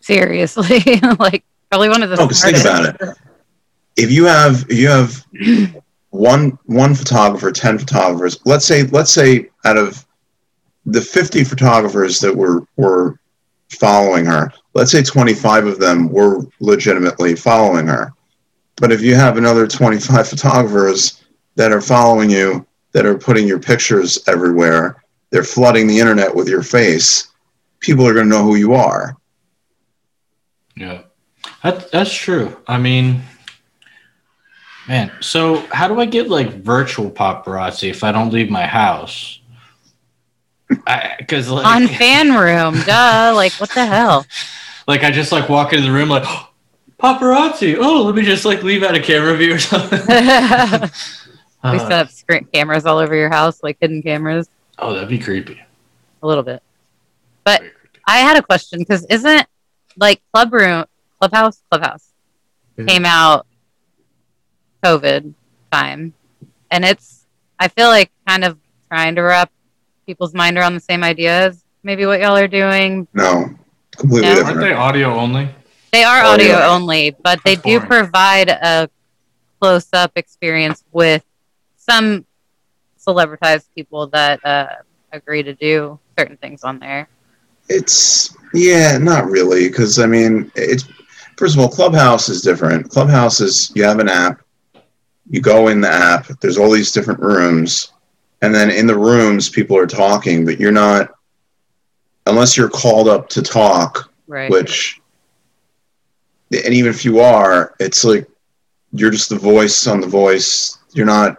[0.00, 0.80] seriously
[1.18, 3.00] like probably one of the No, 'cause think about it.
[3.96, 5.24] If you have if you have
[6.10, 10.04] one one photographer, ten photographers, let's say let's say out of
[10.86, 13.18] the fifty photographers that were were
[13.70, 18.12] following her, let's say twenty five of them were legitimately following her.
[18.76, 21.22] But if you have another twenty five photographers
[21.56, 26.48] that are following you, that are putting your pictures everywhere, they're flooding the internet with
[26.48, 27.28] your face,
[27.80, 29.16] people are going to know who you are.
[30.76, 31.02] Yeah,
[31.62, 32.56] that, that's true.
[32.66, 33.22] I mean,
[34.88, 39.40] man, so how do I get like virtual paparazzi if I don't leave my house?
[40.68, 44.26] Because like, on fan room duh like what the hell
[44.88, 46.24] like I just like walk into the room like
[47.02, 47.76] paparazzi.
[47.78, 49.98] Oh, let me just like leave out a camera view or something.
[51.72, 54.48] we set Uh, up screen cameras all over your house like hidden cameras
[54.78, 55.60] oh, that'd be creepy.
[56.22, 56.62] a little bit
[57.44, 57.62] But-
[58.06, 59.46] i had a question because isn't
[59.96, 60.84] like club room
[61.18, 62.08] clubhouse clubhouse
[62.78, 62.88] Mhm.
[62.88, 63.46] came out
[64.84, 65.32] covid
[65.72, 66.12] time
[66.70, 67.24] and it's
[67.58, 68.58] i feel like kind of
[68.90, 69.50] trying to wrap
[70.06, 73.54] people's mind around the same ideas maybe what y'all are doing No,
[73.96, 74.34] completely No.
[74.36, 74.58] different.
[74.58, 75.48] Aren't they audio only?
[75.92, 78.90] They are Oh, audio only, but they That's do provide a
[79.60, 81.24] close up experience with
[81.88, 82.24] some
[82.98, 84.68] celebritized people that uh,
[85.12, 87.08] agree to do certain things on there.
[87.68, 90.84] It's yeah, not really, because I mean, it's
[91.36, 92.90] first of all, Clubhouse is different.
[92.90, 94.42] Clubhouse is you have an app,
[95.30, 96.26] you go in the app.
[96.40, 97.92] There's all these different rooms,
[98.42, 101.10] and then in the rooms, people are talking, but you're not
[102.26, 104.50] unless you're called up to talk, Right.
[104.50, 105.00] which
[106.50, 108.26] and even if you are, it's like
[108.92, 110.78] you're just the voice on the voice.
[110.92, 111.38] You're not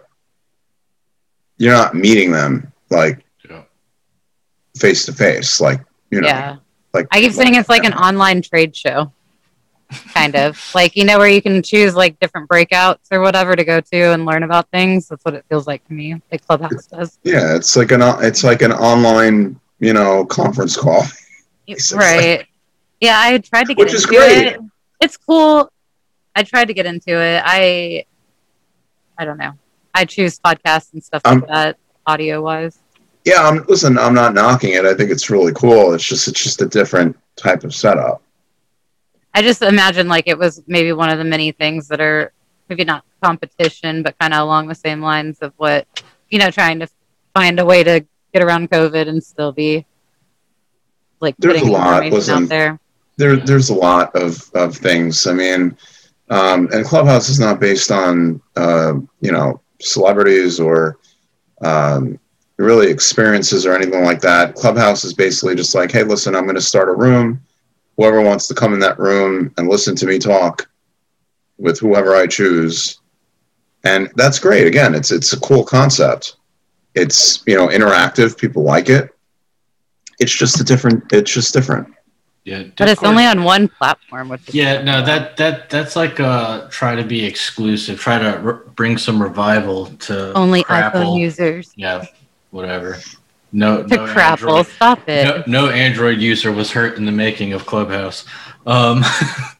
[1.58, 3.24] you're not meeting them like
[4.78, 5.80] face to face, like
[6.10, 6.56] you know, yeah.
[6.92, 9.12] like I keep saying it's like an online trade show.
[10.12, 10.60] Kind of.
[10.74, 13.96] like, you know, where you can choose like different breakouts or whatever to go to
[14.12, 15.06] and learn about things.
[15.06, 16.20] That's what it feels like to me.
[16.32, 17.18] Like Clubhouse does.
[17.22, 21.04] yeah, it's like an it's like an online you know conference call.
[21.68, 22.46] It's like- right.
[23.00, 24.46] yeah, I tried to get Which into is great.
[24.54, 24.60] it.
[25.00, 25.70] It's cool.
[26.34, 27.42] I tried to get into it.
[27.44, 28.04] I
[29.16, 29.52] I don't know.
[29.96, 32.78] I choose podcasts and stuff Um, like that, audio wise.
[33.24, 33.98] Yeah, I'm listen.
[33.98, 34.84] I'm not knocking it.
[34.84, 35.94] I think it's really cool.
[35.94, 38.22] It's just it's just a different type of setup.
[39.34, 42.32] I just imagine like it was maybe one of the many things that are
[42.68, 45.88] maybe not competition, but kind of along the same lines of what
[46.28, 46.88] you know, trying to
[47.34, 49.86] find a way to get around COVID and still be
[51.20, 52.44] like There's a lot, listen.
[52.44, 52.78] out there.
[53.16, 55.26] There, there's a lot of, of things.
[55.26, 55.76] I mean,
[56.28, 60.98] um, and Clubhouse is not based on uh, you know celebrities or
[61.62, 62.18] um,
[62.58, 64.54] really experiences or anything like that.
[64.54, 67.40] Clubhouse is basically just like, hey, listen, I'm going to start a room.
[67.96, 70.68] Whoever wants to come in that room and listen to me talk
[71.58, 73.00] with whoever I choose,
[73.84, 74.66] and that's great.
[74.66, 76.36] Again, it's it's a cool concept.
[76.94, 78.36] It's you know interactive.
[78.36, 79.10] People like it.
[80.18, 81.10] It's just a different.
[81.10, 81.88] It's just different.
[82.46, 86.68] Yeah, But it's only on one platform, which Yeah, no, that that that's like uh
[86.70, 90.92] try to be exclusive, try to r- bring some revival to only Crapple.
[90.92, 91.72] iPhone users.
[91.74, 92.04] Yeah,
[92.52, 92.98] whatever.
[93.50, 94.30] No, To no crapple.
[94.58, 95.24] Android, Stop it.
[95.48, 98.24] no, no Android user was hurt in the making of Clubhouse.
[98.64, 99.02] Um,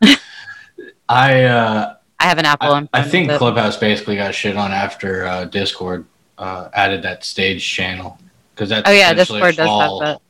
[1.09, 2.73] I uh, I have an Apple.
[2.73, 3.33] I, I think.
[3.33, 6.07] Clubhouse basically got shit on after uh, Discord
[6.39, 8.17] uh, added that stage channel
[8.55, 10.21] because that's Oh yeah, Discord does all- have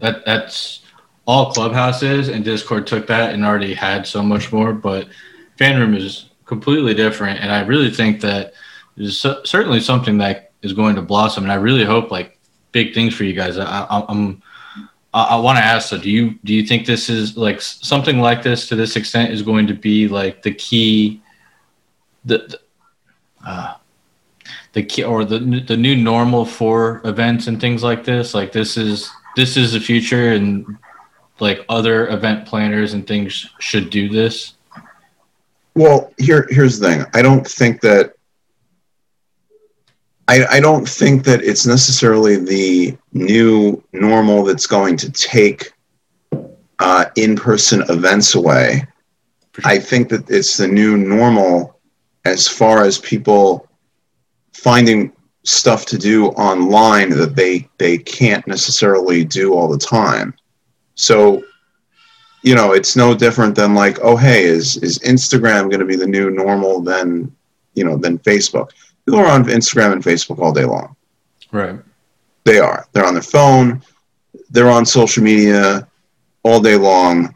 [0.00, 0.14] that.
[0.16, 0.80] that that's
[1.28, 4.72] all clubhouses and Discord took that and already had so much more.
[4.72, 5.08] But
[5.58, 8.54] FanRoom is completely different, and I really think that
[8.96, 11.44] is cer- certainly something that is going to blossom.
[11.44, 12.38] And I really hope like
[12.72, 13.58] big things for you guys.
[13.58, 14.42] I, I'm
[15.12, 15.90] I, I want to ask.
[15.90, 19.30] So, do you do you think this is like something like this to this extent
[19.30, 21.20] is going to be like the key,
[22.24, 22.60] the, the
[23.46, 23.74] uh,
[24.72, 28.32] the key or the the new normal for events and things like this?
[28.32, 30.78] Like this is this is the future, and
[31.40, 34.54] like other event planners and things should do this.
[35.74, 37.04] Well, here here's the thing.
[37.14, 38.14] I don't think that
[40.26, 45.72] I, I don't think that it's necessarily the new normal that's going to take
[46.78, 48.86] uh, in-person events away.
[49.64, 51.80] I think that it's the new normal
[52.24, 53.66] as far as people
[54.52, 55.12] finding
[55.44, 60.34] stuff to do online that they they can't necessarily do all the time.
[60.98, 61.44] So
[62.42, 65.96] you know, it's no different than like, oh, hey, is is Instagram going to be
[65.96, 67.34] the new normal than,
[67.74, 68.70] you know, than Facebook?
[69.04, 70.94] People are on Instagram and Facebook all day long.
[71.50, 71.76] Right.
[72.44, 72.86] They are.
[72.92, 73.82] They're on their phone.
[74.50, 75.88] They're on social media
[76.44, 77.34] all day long,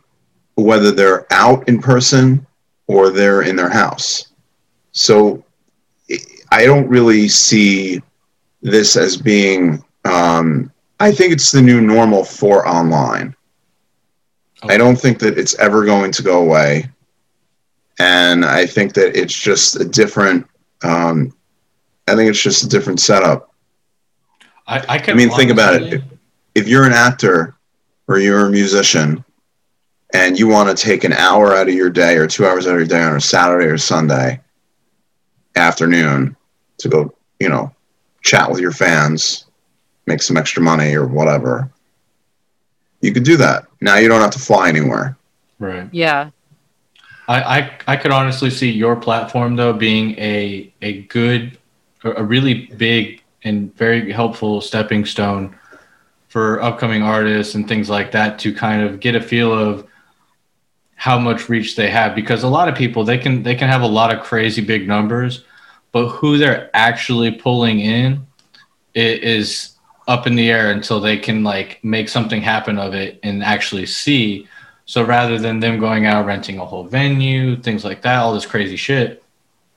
[0.55, 2.47] whether they're out in person
[2.87, 4.27] or they're in their house.
[4.93, 5.43] So
[6.11, 6.19] I-
[6.53, 8.01] I don't really see
[8.63, 9.83] this as being.
[10.05, 13.35] Um, I think it's the new normal for online.
[14.63, 16.89] I don't think that it's ever going to go away.
[17.99, 20.47] And I think that it's just a different,
[20.83, 21.35] um,
[22.09, 23.53] I think it's just a different setup.
[24.67, 25.93] I, I, I mean, think about it.
[25.95, 26.03] If,
[26.55, 27.55] if you're an actor
[28.09, 29.25] or you're a musician
[30.15, 32.75] and you want to take an hour out of your day or two hours out
[32.75, 34.41] of your day on a Saturday or Sunday
[35.57, 36.37] afternoon
[36.79, 37.75] to go, you know,
[38.23, 39.47] chat with your fans,
[40.07, 41.71] make some extra money or whatever,
[43.03, 43.67] you could do that.
[43.81, 45.17] Now you don't have to fly anywhere.
[45.59, 45.89] Right.
[45.93, 46.31] Yeah.
[47.29, 51.59] I, I I could honestly see your platform though being a a good,
[52.05, 55.55] a a really big and very helpful stepping stone
[56.29, 59.87] for upcoming artists and things like that to kind of get a feel of
[60.95, 63.83] how much reach they have because a lot of people they can they can have
[63.83, 65.45] a lot of crazy big numbers
[65.91, 68.25] but who they're actually pulling in
[68.95, 68.99] i-
[69.35, 69.72] is
[70.09, 73.87] up in the air until they can like make something happen of it and actually
[73.87, 74.49] see
[74.85, 78.47] so rather than them going out renting a whole venue, things like that, all this
[78.47, 79.23] crazy shit,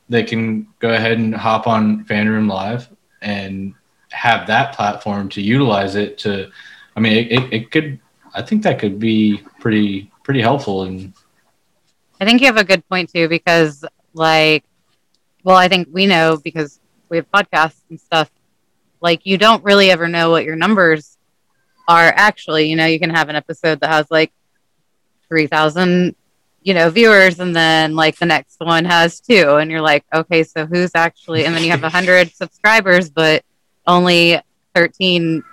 [0.09, 2.89] they can go ahead and hop on FanRoom Live
[3.21, 3.73] and
[4.11, 6.49] have that platform to utilize it to.
[6.95, 7.99] I mean, it, it, it could.
[8.33, 10.83] I think that could be pretty pretty helpful.
[10.83, 11.13] And
[12.19, 14.63] I think you have a good point too, because like,
[15.43, 18.29] well, I think we know because we have podcasts and stuff.
[19.01, 21.15] Like, you don't really ever know what your numbers
[21.87, 22.69] are actually.
[22.69, 24.31] You know, you can have an episode that has like
[25.27, 26.15] three thousand,
[26.61, 30.43] you know, viewers, and then like the next one has two, and you're like, okay,
[30.43, 31.45] so who's actually?
[31.45, 33.43] And then you have a hundred subscribers, but
[33.87, 34.39] only
[34.73, 35.43] thirteen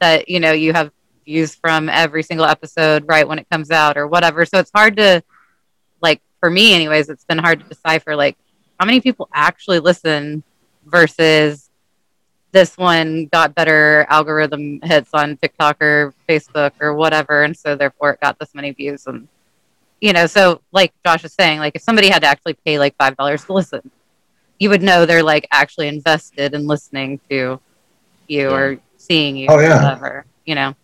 [0.00, 0.90] that you know you have
[1.24, 4.44] views from every single episode right when it comes out or whatever.
[4.44, 5.22] So it's hard to
[6.00, 8.36] like for me anyways, it's been hard to decipher like
[8.78, 10.42] how many people actually listen
[10.84, 11.63] versus
[12.54, 18.12] this one got better algorithm hits on TikTok or Facebook or whatever, and so therefore
[18.12, 19.06] it got this many views.
[19.06, 19.26] And
[20.00, 22.94] you know, so like Josh is saying, like if somebody had to actually pay like
[22.96, 23.90] five dollars to listen,
[24.60, 27.60] you would know they're like actually invested in listening to
[28.28, 29.82] you or seeing you Oh, or yeah.
[29.82, 30.24] whatever.
[30.46, 30.74] You know.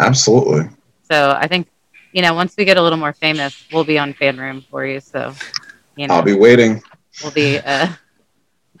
[0.00, 0.68] Absolutely.
[1.10, 1.68] So I think,
[2.12, 4.84] you know, once we get a little more famous, we'll be on fan room for
[4.84, 5.00] you.
[5.00, 5.32] So,
[5.96, 6.82] you know, I'll be waiting.
[7.22, 7.88] we'll be uh,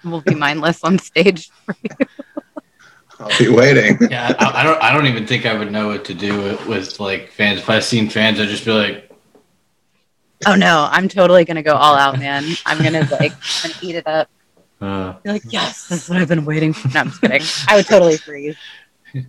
[0.04, 1.50] we'll be mindless on stage.
[3.20, 3.98] I'll be waiting.
[4.10, 6.66] yeah, I, I don't I don't even think I would know what to do with,
[6.66, 7.60] with like fans.
[7.60, 9.10] If I seen fans, I'd just be like,
[10.46, 12.44] Oh no, I'm totally gonna go all out, man.
[12.66, 14.28] I'm gonna like I'm gonna eat it up.
[14.80, 16.88] uh, Be like, yes, this is what I've been waiting for.
[16.88, 17.42] No, I'm just kidding.
[17.68, 18.56] I would totally freeze.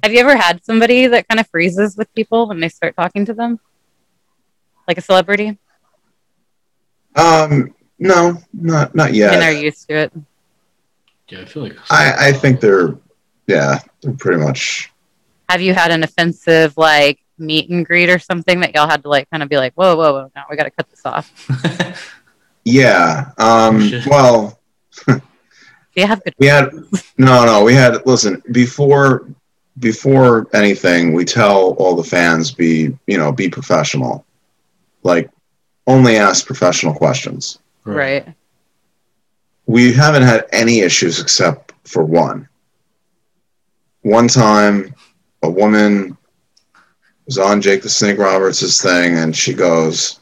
[0.01, 3.23] Have you ever had somebody that kind of freezes with people when they start talking
[3.25, 3.59] to them,
[4.87, 5.59] like a celebrity,
[7.15, 9.33] Um, no, not not yet.
[9.33, 9.63] and they're yet.
[9.63, 10.13] used to it?
[11.29, 12.97] yeah, I feel like I I think they're
[13.47, 13.79] yeah
[14.17, 14.91] pretty much
[15.49, 19.09] Have you had an offensive like meet and greet or something that y'all had to
[19.09, 21.29] like kind of be like, whoa, whoa, whoa, no, we got to cut this off?
[22.63, 23.31] yeah.
[23.37, 24.57] Um, well,
[25.07, 25.21] Do
[25.95, 26.33] you have good?
[26.39, 26.71] we had
[27.17, 29.27] no no we had listen before
[29.79, 34.25] before anything we tell all the fans be you know be professional
[35.03, 35.29] like
[35.87, 38.25] only ask professional questions Right.
[39.67, 42.47] we haven't had any issues except for one.
[44.05, 44.93] One time,
[45.41, 46.15] a woman
[47.25, 50.19] was on Jake the Snake Roberts' thing, and she goes,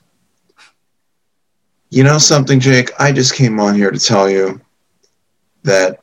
[1.89, 2.91] You know something, Jake?
[2.97, 4.61] I just came on here to tell you
[5.63, 5.99] that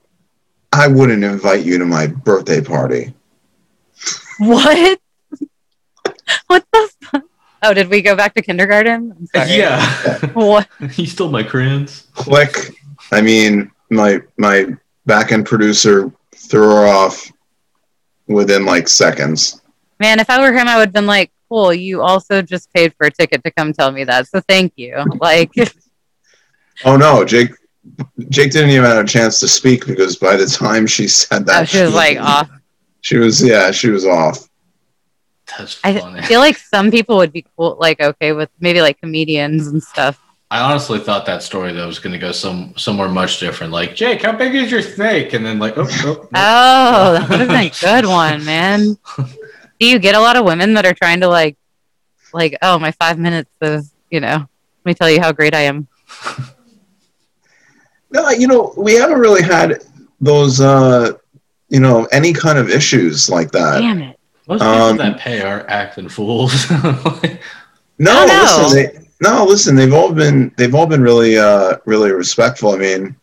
[0.73, 3.15] I wouldn't invite you to my birthday party.
[4.41, 5.01] What?
[6.49, 7.23] what the fuck?
[7.63, 9.17] Oh, did we go back to kindergarten?
[9.19, 9.57] I'm sorry.
[9.57, 10.69] yeah, What?
[10.99, 12.09] you stole my crayons.
[12.13, 12.75] Click.
[13.11, 14.67] I mean, my my
[15.07, 17.33] back end producer threw her off
[18.31, 19.61] within like seconds.
[19.99, 22.95] Man, if I were him, I would have been like, cool, you also just paid
[22.95, 24.29] for a ticket to come tell me that.
[24.29, 25.05] So thank you.
[25.21, 25.53] Like,
[26.85, 27.51] Oh no, Jake.
[28.29, 31.63] Jake didn't even have a chance to speak because by the time she said that,
[31.63, 32.49] oh, she was like off.
[33.01, 34.49] She was yeah, she was off.
[35.59, 39.67] That's I feel like some people would be cool, like, okay, with maybe like comedians
[39.67, 40.21] and stuff.
[40.53, 43.73] I honestly thought that story though was going to go some somewhere much different.
[43.73, 45.33] Like Jake, how big is your snake?
[45.33, 46.29] And then like, oh, oh, no.
[46.35, 48.97] Oh, that would have been a good one, man.
[49.17, 51.57] Do you get a lot of women that are trying to like,
[52.35, 55.61] like, oh, my five minutes of, you know, let me tell you how great I
[55.61, 55.87] am.
[58.13, 59.85] No, you know, we haven't really had
[60.21, 61.13] those uh
[61.69, 63.79] you know, any kind of issues like that.
[63.81, 64.19] Damn it.
[64.49, 66.67] most people Um, that pay are acting fools.
[68.03, 68.67] No, Oh, no.
[68.69, 72.71] listen, they, no, listen, they've all been they've all been really uh really respectful.
[72.71, 73.17] I mean,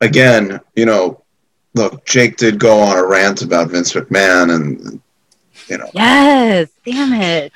[0.00, 1.22] again, you know,
[1.74, 5.00] look, Jake did go on a rant about Vince McMahon and
[5.68, 6.68] you know, Yes.
[6.84, 7.52] Damn it.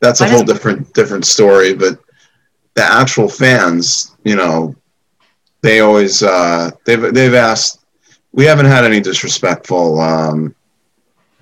[0.00, 1.98] that's a whole different different story, but
[2.74, 4.74] the actual fans, you know,
[5.62, 7.84] they always uh they've they've asked
[8.32, 10.54] we haven't had any disrespectful um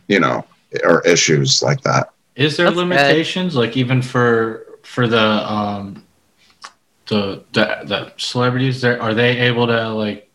[0.09, 0.45] you know
[0.85, 2.11] or issues like that.
[2.35, 2.81] Is there That's good.
[2.89, 6.05] limitations, like even for for the um
[7.09, 8.81] the the, the celebrities?
[8.81, 10.31] There are they able to like?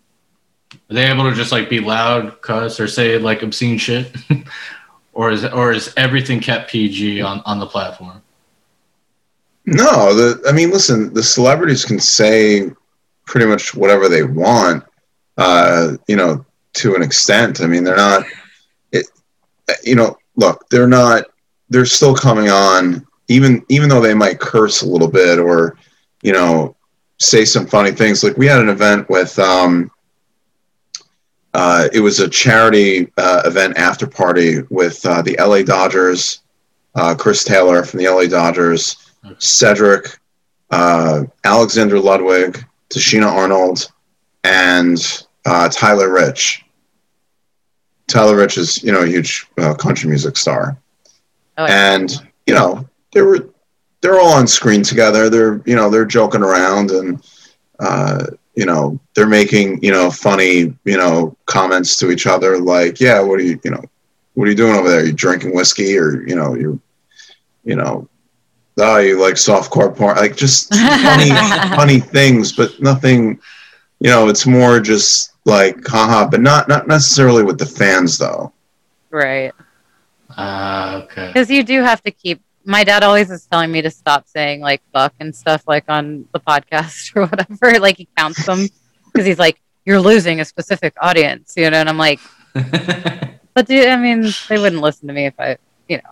[0.89, 4.15] Are they able to just like be loud, cuss, or say like obscene shit,
[5.13, 8.21] or is or is everything kept PG on on the platform?
[9.65, 12.71] No, the I mean, listen, the celebrities can say
[13.25, 14.83] pretty much whatever they want,
[15.37, 17.61] uh, you know, to an extent.
[17.61, 18.25] I mean, they're not,
[18.91, 19.07] it,
[19.83, 21.25] you know, look, they're not,
[21.69, 25.77] they're still coming on, even even though they might curse a little bit or,
[26.21, 26.75] you know,
[27.19, 28.23] say some funny things.
[28.23, 29.89] Like we had an event with, um,
[31.53, 36.41] uh, it was a charity uh, event after party with uh, the LA Dodgers,
[36.95, 38.97] uh, Chris Taylor from the LA Dodgers.
[39.39, 40.19] Cedric,
[40.71, 43.89] uh, Alexander Ludwig, Tashina Arnold,
[44.43, 46.65] and uh, Tyler Rich.
[48.07, 50.77] Tyler Rich is, you know, a huge uh, country music star.
[51.57, 51.93] Oh, yeah.
[51.93, 52.11] and
[52.47, 53.49] you know they were
[54.01, 55.29] they're all on screen together.
[55.29, 57.23] They're you know they're joking around and
[57.79, 62.99] uh, you know they're making you know funny you know comments to each other like
[62.99, 63.83] yeah what are you you know
[64.33, 65.05] what are you doing over there?
[65.05, 66.79] You drinking whiskey or you know you're
[67.63, 68.07] you know
[68.79, 71.29] oh you like softcore porn like just funny
[71.75, 73.39] funny things but nothing
[73.99, 78.51] you know it's more just like haha but not not necessarily with the fans though
[79.13, 79.53] right.
[80.37, 81.27] Ah, okay.
[81.27, 82.41] Because you do have to keep.
[82.65, 86.25] My dad always is telling me to stop saying like fuck and stuff like on
[86.33, 87.79] the podcast or whatever.
[87.79, 88.67] Like he counts them
[89.11, 91.77] because he's like, you're losing a specific audience, you know.
[91.77, 92.19] And I'm like,
[92.53, 95.57] but dude, I mean, they wouldn't listen to me if I,
[95.89, 96.09] you know,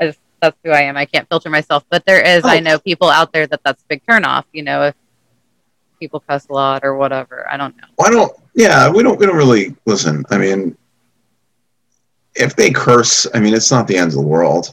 [0.00, 0.96] I just that's who I am.
[0.96, 1.84] I can't filter myself.
[1.90, 2.60] But there is, I Oh.
[2.60, 4.44] know people out there that that's a big turnoff.
[4.52, 4.94] You know, if
[5.98, 7.46] people cuss a lot or whatever.
[7.50, 7.84] I don't know.
[7.96, 8.32] Why don't?
[8.54, 9.18] Yeah, we don't.
[9.18, 10.24] We don't really listen.
[10.30, 10.76] I mean,
[12.36, 14.72] if they curse, I mean, it's not the end of the world.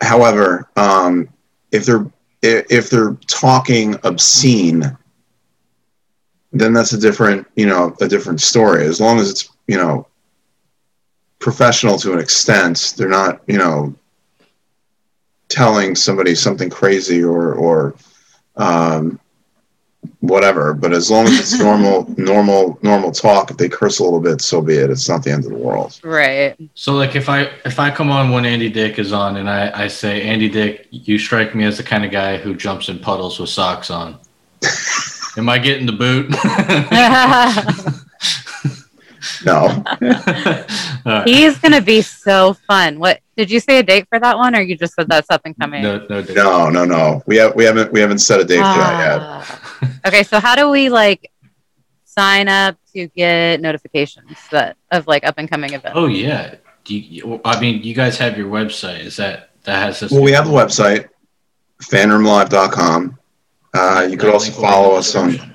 [0.00, 1.28] However, um,
[1.72, 2.06] if they're
[2.42, 4.96] if they're talking obscene,
[6.52, 8.84] then that's a different, you know, a different story.
[8.84, 10.06] As long as it's, you know,
[11.38, 13.94] professional to an extent, they're not, you know,
[15.48, 17.94] telling somebody something crazy or or
[18.56, 19.18] um,
[20.28, 20.74] whatever.
[20.74, 24.40] But as long as it's normal, normal, normal talk, if they curse a little bit,
[24.40, 24.90] so be it.
[24.90, 26.00] It's not the end of the world.
[26.02, 26.56] Right.
[26.74, 29.84] So like if I if I come on when Andy Dick is on and I,
[29.84, 32.98] I say Andy Dick, you strike me as the kind of guy who jumps in
[32.98, 34.18] puddles with socks on.
[35.36, 36.32] Am I getting the boot?
[39.44, 39.84] No,
[41.24, 42.98] He's gonna be so fun.
[42.98, 45.42] What did you say a date for that one, or you just said that's up
[45.44, 45.82] and coming?
[45.82, 46.36] No, no, Dick.
[46.36, 47.22] no, no, no.
[47.26, 49.18] We have we haven't we haven't set a date for that yet.
[49.20, 50.00] Ah.
[50.06, 51.30] okay, so how do we like
[52.04, 55.92] sign up to get notifications that of like up and coming events?
[55.94, 56.56] Oh yeah.
[56.84, 59.00] Do you, I mean, you guys have your website.
[59.00, 60.12] Is that that has this?
[60.12, 61.08] Well, we have the website,
[61.82, 63.18] fanroomlive.com.
[63.72, 65.54] Uh, you could also follow us on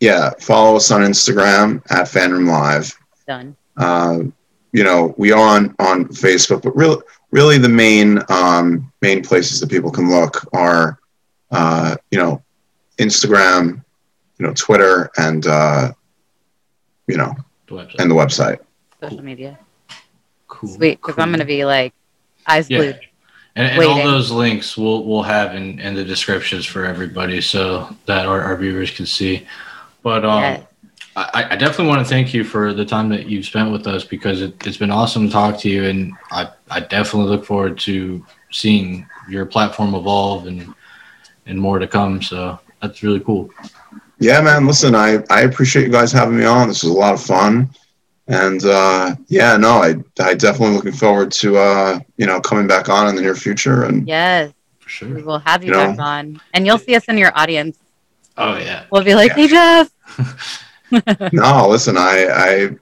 [0.00, 2.96] yeah, follow us on Instagram at FanRoom Live.
[3.26, 3.56] Done.
[3.76, 4.18] Uh,
[4.72, 7.00] you know, we are on on Facebook, but really,
[7.30, 10.98] really the main um, main places that people can look are,
[11.50, 12.42] uh, you know,
[12.98, 13.82] Instagram,
[14.38, 15.92] you know, Twitter, and uh,
[17.06, 17.34] you know,
[17.68, 17.94] The website.
[18.00, 18.58] and the website.
[19.02, 19.58] Social media.
[20.48, 20.68] cool.
[20.70, 21.92] Sweet, because I'm gonna be like
[22.46, 22.78] eyes Yeah.
[22.78, 23.00] glued.
[23.56, 27.94] And, and all those links we'll we'll have in, in the descriptions for everybody so
[28.04, 29.46] that our, our viewers can see.
[30.02, 30.60] But um, Yeah.
[31.16, 34.04] I, I definitely want to thank you for the time that you've spent with us
[34.04, 37.78] because it, it's been awesome to talk to you, and I, I definitely look forward
[37.80, 40.74] to seeing your platform evolve and
[41.46, 42.20] and more to come.
[42.20, 43.48] So that's really cool.
[44.18, 44.66] Yeah, man.
[44.66, 46.68] Listen, I I appreciate you guys having me on.
[46.68, 47.70] This was a lot of fun,
[48.28, 52.90] and uh, yeah, no, I I definitely looking forward to uh, you know coming back
[52.90, 53.84] on in the near future.
[53.84, 55.86] And Yes, For sure, we will have you You know.
[55.92, 57.78] back on, and you'll see us in your audience.
[58.36, 58.84] Oh yeah.
[58.92, 59.90] We'll be like, hey Jeff.
[61.32, 62.26] no, listen, I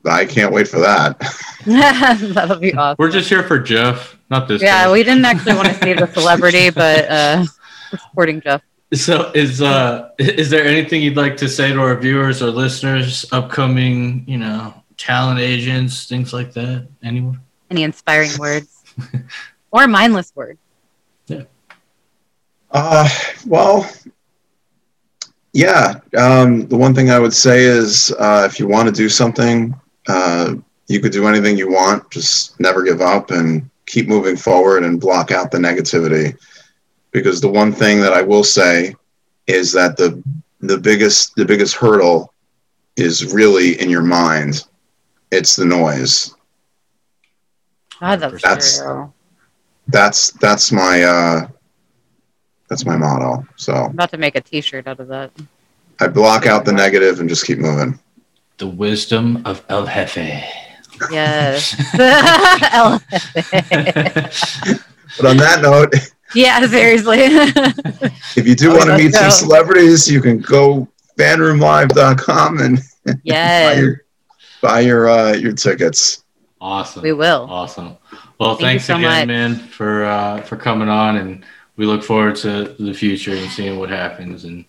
[0.05, 1.19] I I can't wait for that.
[2.35, 2.97] That'll be awesome.
[2.99, 4.63] We're just here for Jeff, not this.
[4.63, 4.93] yeah, guy.
[4.93, 7.45] we didn't actually want to see the celebrity, but uh,
[7.91, 8.63] supporting Jeff.
[8.93, 13.25] So is uh is there anything you'd like to say to our viewers or listeners,
[13.33, 16.87] upcoming, you know, talent agents, things like that?
[17.03, 17.41] Anyone?
[17.71, 18.83] Any inspiring words
[19.71, 20.59] or mindless words?
[21.27, 21.45] Yeah.
[22.71, 23.09] Uh,
[23.47, 23.89] well,
[25.55, 26.01] yeah.
[26.19, 29.75] Um, the one thing I would say is, uh, if you want to do something,
[30.09, 30.57] uh,
[30.89, 32.11] you could do anything you want.
[32.11, 36.37] Just never give up and keep moving forward and block out the negativity.
[37.13, 38.95] Because the one thing that I will say
[39.47, 40.23] is that the
[40.61, 42.35] the biggest the biggest hurdle
[42.97, 44.67] is really in your mind.
[45.31, 46.35] It's the noise.
[48.01, 49.13] God, that's, That's- true.
[49.89, 51.49] That's that's my uh,
[52.69, 53.47] that's my motto.
[53.57, 55.31] So I'm about to make a T-shirt out of that.
[56.01, 57.99] I block out the negative and just keep moving.
[58.59, 60.45] The wisdom of El Jefe.
[61.11, 61.75] Yes.
[62.73, 64.85] El Jefe.
[65.17, 65.95] but on that note,
[66.35, 67.19] yeah, seriously.
[68.37, 70.89] if you do Oh, want to let's meet some celebrities, you can go
[71.19, 72.83] fanroomlive.com and
[73.25, 74.05] buy your
[74.61, 76.25] buy your uh, your tickets.
[76.61, 77.03] awesome.
[77.03, 77.47] we will.
[77.49, 77.97] Awesome.
[78.41, 79.27] Well, Thank thanks so again, much.
[79.29, 81.45] man, for uh, for coming on, and
[81.77, 84.45] we look forward to the future and seeing what happens.
[84.45, 84.65] And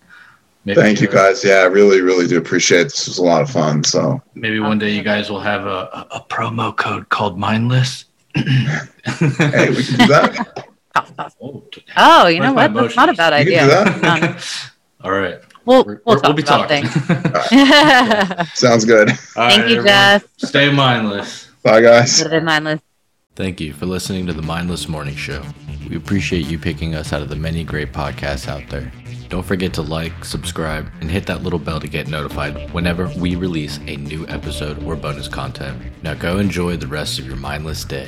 [0.65, 1.43] maybe, Thank you guys.
[1.43, 2.83] Yeah, I really, really do appreciate it.
[2.85, 3.83] This was a lot of fun.
[3.83, 8.05] So Maybe one day you guys will have a, a, a promo code called Mindless.
[8.35, 10.65] hey, we can do that.
[10.95, 11.35] Cough, cough.
[11.41, 11.63] oh,
[11.97, 12.71] Oh, you know what?
[12.73, 13.17] my That's not a emotions?
[13.17, 13.93] bad You can idea.
[13.93, 14.71] do that.
[15.03, 15.39] All right.
[15.65, 16.87] we'll We're- we'll we're- talk be about talking.
[16.87, 18.49] things.
[18.59, 19.09] Sounds good.
[19.09, 19.85] All Thank right, you, everyone.
[19.85, 20.27] Jeff.
[20.37, 21.49] Stay mindless.
[21.63, 22.21] Bye, guys.
[22.23, 22.81] Put it in mindless.
[23.35, 25.43] Thank you for listening to the Mindless Morning Show.
[25.89, 28.93] We appreciate you picking us out of the many great podcasts out there.
[29.27, 33.35] Don't forget to like, subscribe, and hit that little bell to get notified whenever we
[33.35, 35.81] release a new episode or bonus content.
[36.01, 38.07] Now go enjoy the rest of your mindless day.